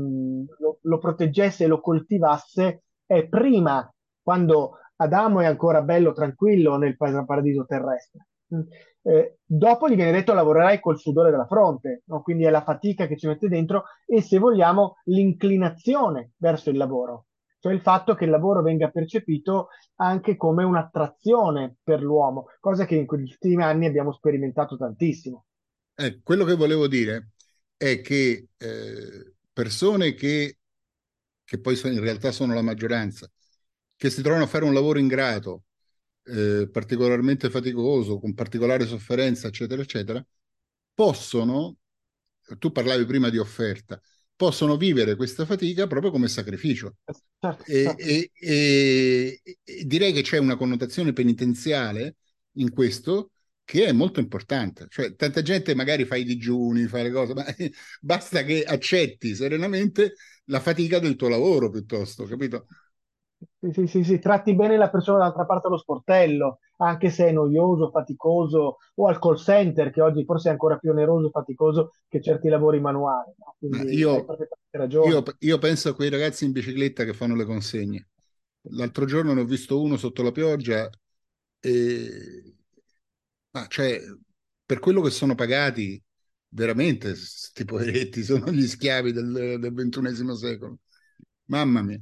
lo, 0.58 0.78
lo 0.80 0.98
proteggesse 0.98 1.64
e 1.64 1.66
lo 1.68 1.80
coltivasse, 1.80 2.84
è 3.06 3.28
prima, 3.28 3.88
quando 4.22 4.78
Adamo 5.02 5.40
è 5.40 5.46
ancora 5.46 5.82
bello 5.82 6.12
tranquillo 6.12 6.76
nel 6.76 6.96
paradiso 6.96 7.64
terrestre. 7.64 8.26
Eh, 9.04 9.38
dopo 9.44 9.88
gli 9.88 9.96
viene 9.96 10.12
detto 10.12 10.32
lavorerai 10.32 10.78
col 10.78 10.98
sudore 10.98 11.30
della 11.30 11.46
fronte, 11.46 12.02
no? 12.06 12.22
quindi 12.22 12.44
è 12.44 12.50
la 12.50 12.62
fatica 12.62 13.06
che 13.06 13.16
ci 13.16 13.26
mette 13.26 13.48
dentro 13.48 13.84
e 14.06 14.22
se 14.22 14.38
vogliamo 14.38 14.98
l'inclinazione 15.04 16.32
verso 16.36 16.70
il 16.70 16.76
lavoro, 16.76 17.26
cioè 17.58 17.72
il 17.72 17.80
fatto 17.80 18.14
che 18.14 18.24
il 18.24 18.30
lavoro 18.30 18.62
venga 18.62 18.90
percepito 18.90 19.68
anche 19.96 20.36
come 20.36 20.62
un'attrazione 20.62 21.76
per 21.82 22.00
l'uomo, 22.00 22.46
cosa 22.60 22.84
che 22.84 22.94
in 22.94 23.06
questi 23.06 23.30
ultimi 23.32 23.62
anni 23.62 23.86
abbiamo 23.86 24.12
sperimentato 24.12 24.76
tantissimo. 24.76 25.46
Eh, 25.96 26.20
quello 26.22 26.44
che 26.44 26.54
volevo 26.54 26.86
dire 26.86 27.30
è 27.76 28.00
che 28.00 28.48
eh, 28.56 29.34
persone 29.52 30.14
che, 30.14 30.58
che 31.44 31.60
poi 31.60 31.74
sono, 31.74 31.92
in 31.92 32.00
realtà 32.00 32.30
sono 32.30 32.54
la 32.54 32.62
maggioranza, 32.62 33.28
che 34.02 34.10
si 34.10 34.20
trovano 34.20 34.42
a 34.42 34.48
fare 34.48 34.64
un 34.64 34.74
lavoro 34.74 34.98
ingrato, 34.98 35.66
eh, 36.24 36.68
particolarmente 36.68 37.48
faticoso, 37.50 38.18
con 38.18 38.34
particolare 38.34 38.84
sofferenza, 38.84 39.46
eccetera, 39.46 39.80
eccetera, 39.80 40.26
possono, 40.92 41.76
tu 42.58 42.72
parlavi 42.72 43.04
prima 43.06 43.30
di 43.30 43.38
offerta, 43.38 44.00
possono 44.34 44.76
vivere 44.76 45.14
questa 45.14 45.46
fatica 45.46 45.86
proprio 45.86 46.10
come 46.10 46.26
sacrificio. 46.26 46.96
Certo, 47.38 47.62
certo. 47.64 48.02
E, 48.02 48.32
e, 48.34 49.40
e, 49.62 49.84
direi 49.84 50.12
che 50.12 50.22
c'è 50.22 50.38
una 50.38 50.56
connotazione 50.56 51.12
penitenziale 51.12 52.16
in 52.54 52.72
questo 52.72 53.30
che 53.62 53.84
è 53.84 53.92
molto 53.92 54.18
importante. 54.18 54.86
Cioè, 54.88 55.14
tanta 55.14 55.42
gente 55.42 55.76
magari 55.76 56.06
fa 56.06 56.16
i 56.16 56.24
digiuni, 56.24 56.88
fa 56.88 57.02
le 57.02 57.12
cose, 57.12 57.34
ma 57.34 57.44
basta 58.02 58.42
che 58.42 58.64
accetti 58.64 59.36
serenamente 59.36 60.14
la 60.46 60.58
fatica 60.58 60.98
del 60.98 61.14
tuo 61.14 61.28
lavoro 61.28 61.70
piuttosto, 61.70 62.24
capito? 62.24 62.66
Sì, 63.72 63.86
sì, 63.86 64.04
sì, 64.04 64.18
tratti 64.18 64.54
bene 64.54 64.76
la 64.76 64.90
persona 64.90 65.18
dall'altra 65.18 65.44
parte 65.44 65.68
dello 65.68 65.78
sportello, 65.78 66.58
anche 66.78 67.10
se 67.10 67.26
è 67.26 67.32
noioso, 67.32 67.90
faticoso, 67.90 68.78
o 68.94 69.06
al 69.06 69.18
call 69.18 69.36
center, 69.36 69.90
che 69.90 70.00
oggi 70.00 70.24
forse 70.24 70.48
è 70.48 70.52
ancora 70.52 70.76
più 70.76 70.90
oneroso 70.90 71.28
e 71.28 71.30
faticoso 71.30 71.90
che 72.08 72.20
certi 72.20 72.48
lavori 72.48 72.80
manuali. 72.80 73.32
No? 73.38 73.56
Quindi 73.58 73.96
io, 73.96 74.24
io, 75.04 75.22
io, 75.38 75.58
penso 75.58 75.88
a 75.88 75.94
quei 75.94 76.10
ragazzi 76.10 76.44
in 76.44 76.52
bicicletta 76.52 77.04
che 77.04 77.14
fanno 77.14 77.34
le 77.34 77.44
consegne. 77.44 78.08
L'altro 78.70 79.04
giorno 79.06 79.32
ne 79.32 79.40
ho 79.40 79.44
visto 79.44 79.80
uno 79.80 79.96
sotto 79.96 80.22
la 80.22 80.32
pioggia 80.32 80.88
e... 81.60 82.56
Ma 83.50 83.66
cioè, 83.66 84.00
per 84.64 84.78
quello 84.78 85.02
che 85.02 85.10
sono 85.10 85.34
pagati, 85.34 86.02
veramente, 86.48 87.08
questi 87.08 87.64
poveretti 87.64 88.22
sono 88.22 88.50
gli 88.50 88.66
schiavi 88.66 89.12
del, 89.12 89.58
del 89.60 89.74
ventunesimo 89.74 90.34
secolo. 90.34 90.78
Mamma 91.46 91.82
mia. 91.82 92.00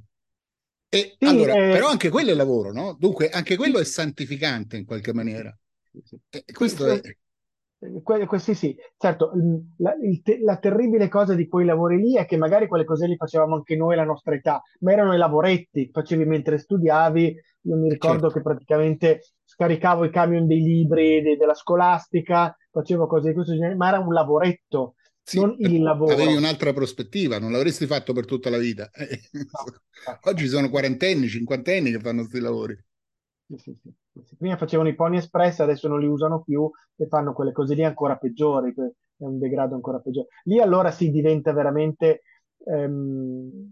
E 0.93 1.15
sì, 1.17 1.25
allora, 1.25 1.55
eh, 1.55 1.71
però 1.71 1.87
anche 1.87 2.09
quello 2.09 2.33
è 2.33 2.35
lavoro, 2.35 2.73
no? 2.73 2.97
Dunque, 2.99 3.31
anche 3.31 3.55
quello 3.57 3.79
è 3.79 3.85
santificante 3.85 4.77
in 4.77 4.85
qualche 4.85 5.13
maniera. 5.13 5.57
E 6.29 6.45
questo 6.53 6.87
è... 6.87 7.01
Sì, 8.39 8.55
sì, 8.55 8.77
certo, 8.99 9.31
la, 9.79 9.95
te, 10.23 10.41
la, 10.43 10.59
terribile 10.59 11.09
cosa 11.09 11.35
di 11.35 11.47
quei 11.47 11.65
lavori 11.65 11.97
lì 11.99 12.17
è 12.17 12.27
che 12.27 12.37
magari 12.37 12.67
quelle 12.67 12.85
cose 12.85 13.07
li 13.07 13.17
facevamo 13.17 13.55
anche 13.55 13.77
noi 13.77 13.95
alla 13.95 14.05
nostra 14.05 14.35
età, 14.35 14.61
ma 14.81 14.93
erano 14.93 15.15
i 15.15 15.17
lavoretti 15.17 15.87
che 15.87 15.91
facevi 15.93 16.27
mentre 16.27 16.59
studiavi. 16.59 17.37
Io 17.63 17.77
mi 17.77 17.89
ricordo 17.89 18.29
certo. 18.29 18.35
che 18.35 18.43
praticamente 18.43 19.21
scaricavo 19.45 20.05
i 20.05 20.11
camion 20.11 20.47
dei 20.47 20.61
libri 20.61 21.23
de, 21.23 21.37
della 21.37 21.55
scolastica, 21.55 22.55
facevo 22.71 23.07
cose 23.07 23.29
di 23.29 23.35
questo 23.35 23.55
genere, 23.55 23.77
ma 23.77 23.89
era 23.89 24.01
un 24.01 24.13
lavoretto 24.13 24.97
sì, 25.23 25.39
non 25.39 25.55
il 25.59 25.83
lavoro. 25.83 26.13
Avevi 26.13 26.35
un'altra 26.35 26.73
prospettiva, 26.73 27.39
non 27.39 27.53
l'avresti 27.53 27.87
fatto 27.87 28.13
per 28.13 28.25
tutta 28.25 28.51
la 28.51 28.59
vita. 28.59 28.91
No, 28.95 29.81
Oggi 30.25 30.47
sono 30.49 30.71
quarantenni, 30.71 31.29
cinquantenni 31.29 31.91
che 31.91 32.01
fanno 32.01 32.21
questi 32.21 32.41
lavori. 32.41 32.79
Sì, 33.47 33.57
sì, 33.59 33.77
sì, 34.25 34.37
Prima 34.37 34.57
facevano 34.57 34.89
i 34.89 34.95
pony 34.95 35.17
espress, 35.19 35.59
adesso 35.61 35.89
non 35.89 36.01
li 36.01 36.07
usano 36.07 36.43
più 36.43 36.71
e 36.97 37.07
fanno 37.09 37.33
quelle 37.33 37.53
cose 37.53 37.75
lì 37.75 37.85
ancora 37.85 38.17
peggiori, 38.17 38.73
è 38.73 39.25
un 39.25 39.39
degrado 39.39 39.75
ancora 39.75 39.99
peggiore. 39.99 40.29
Lì 40.45 40.61
allora 40.61 40.91
si 40.91 41.11
diventa 41.11 41.53
veramente 41.53 42.23
ehm, 42.65 43.71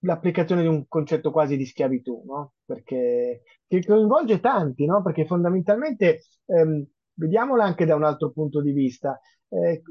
l'applicazione 0.00 0.62
di 0.62 0.68
un 0.68 0.86
concetto 0.88 1.30
quasi 1.30 1.56
di 1.56 1.66
schiavitù, 1.66 2.22
no? 2.26 2.54
Perché 2.64 3.42
che 3.66 3.84
coinvolge 3.84 4.40
tanti, 4.40 4.84
no? 4.86 5.02
Perché 5.02 5.26
fondamentalmente, 5.26 6.22
ehm, 6.46 6.84
vediamola 7.14 7.64
anche 7.64 7.84
da 7.84 7.94
un 7.94 8.04
altro 8.04 8.30
punto 8.32 8.60
di 8.60 8.72
vista, 8.72 9.18
eh, 9.52 9.82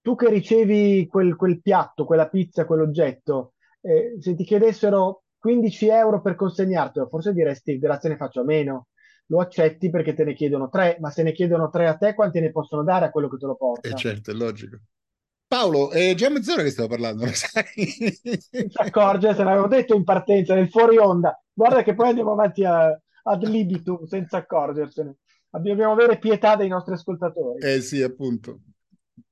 tu 0.00 0.14
che 0.14 0.28
ricevi 0.28 1.06
quel, 1.06 1.36
quel, 1.36 1.60
piatto, 1.60 2.04
quella 2.04 2.28
pizza, 2.28 2.64
quell'oggetto, 2.64 3.54
eh, 3.80 4.16
se 4.20 4.34
ti 4.34 4.44
chiedessero 4.44 5.24
15 5.38 5.88
euro 5.88 6.20
per 6.20 6.34
consegnartelo, 6.34 7.08
forse 7.08 7.32
diresti 7.32 7.78
grazie 7.78 8.10
ne 8.10 8.16
faccio 8.16 8.40
a 8.40 8.44
meno. 8.44 8.88
Lo 9.30 9.40
accetti 9.40 9.90
perché 9.90 10.14
te 10.14 10.24
ne 10.24 10.32
chiedono 10.32 10.70
tre, 10.70 10.96
ma 11.00 11.10
se 11.10 11.22
ne 11.22 11.32
chiedono 11.32 11.68
tre 11.68 11.86
a 11.86 11.96
te, 11.96 12.14
quanti 12.14 12.40
ne 12.40 12.50
possono 12.50 12.82
dare 12.82 13.06
a 13.06 13.10
quello 13.10 13.28
che 13.28 13.36
te 13.36 13.44
lo 13.44 13.56
porta? 13.56 13.86
Eh 13.86 13.94
certo, 13.94 14.30
è 14.30 14.34
logico. 14.34 14.78
Paolo, 15.46 15.90
è 15.90 16.14
già 16.14 16.30
mezz'ora 16.30 16.62
che 16.62 16.70
stavo 16.70 16.88
parlando, 16.88 17.24
lo 17.24 17.32
sai? 17.32 17.64
Si 17.74 18.70
accorge, 18.74 19.34
se 19.34 19.42
l'avevo 19.42 19.66
detto 19.66 19.94
in 19.94 20.04
partenza, 20.04 20.54
nel 20.54 20.70
fuori 20.70 20.96
onda. 20.96 21.38
Guarda 21.52 21.82
che 21.82 21.94
poi 21.94 22.08
andiamo 22.08 22.32
avanti 22.32 22.64
a, 22.64 22.88
ad 23.22 23.44
libitum 23.44 24.04
senza 24.04 24.38
accorgersene. 24.38 25.16
Dobbiamo 25.50 25.92
avere 25.92 26.18
pietà 26.18 26.56
dei 26.56 26.68
nostri 26.68 26.94
ascoltatori. 26.94 27.64
Eh 27.64 27.80
sì, 27.80 28.02
appunto 28.02 28.60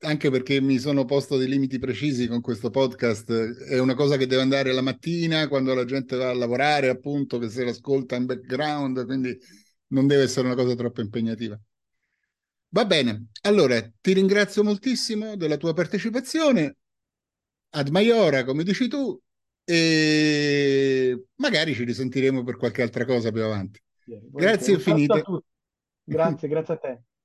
anche 0.00 0.30
perché 0.30 0.60
mi 0.60 0.78
sono 0.78 1.04
posto 1.04 1.36
dei 1.36 1.48
limiti 1.48 1.78
precisi 1.78 2.26
con 2.26 2.40
questo 2.40 2.70
podcast, 2.70 3.30
è 3.30 3.78
una 3.78 3.94
cosa 3.94 4.16
che 4.16 4.26
deve 4.26 4.42
andare 4.42 4.72
la 4.72 4.82
mattina 4.82 5.48
quando 5.48 5.74
la 5.74 5.84
gente 5.84 6.16
va 6.16 6.30
a 6.30 6.34
lavorare, 6.34 6.88
appunto, 6.88 7.38
che 7.38 7.48
se 7.48 7.64
l'ascolta 7.64 8.16
in 8.16 8.26
background, 8.26 9.04
quindi 9.04 9.36
non 9.88 10.06
deve 10.06 10.24
essere 10.24 10.46
una 10.46 10.56
cosa 10.56 10.74
troppo 10.74 11.00
impegnativa. 11.00 11.58
Va 12.68 12.84
bene, 12.84 13.28
allora 13.42 13.80
ti 14.00 14.12
ringrazio 14.12 14.62
moltissimo 14.62 15.36
della 15.36 15.56
tua 15.56 15.72
partecipazione, 15.72 16.76
ad 17.70 17.88
Maiora, 17.88 18.44
come 18.44 18.64
dici 18.64 18.88
tu, 18.88 19.18
e 19.64 21.24
magari 21.36 21.74
ci 21.74 21.84
risentiremo 21.84 22.44
per 22.44 22.56
qualche 22.56 22.82
altra 22.82 23.04
cosa 23.04 23.30
più 23.30 23.42
avanti. 23.42 23.80
Grazie 24.04 24.74
infinite. 24.74 25.24
Grazie, 26.06 26.48
grazie 26.48 26.74
a 26.74 26.76
te. 26.78 27.15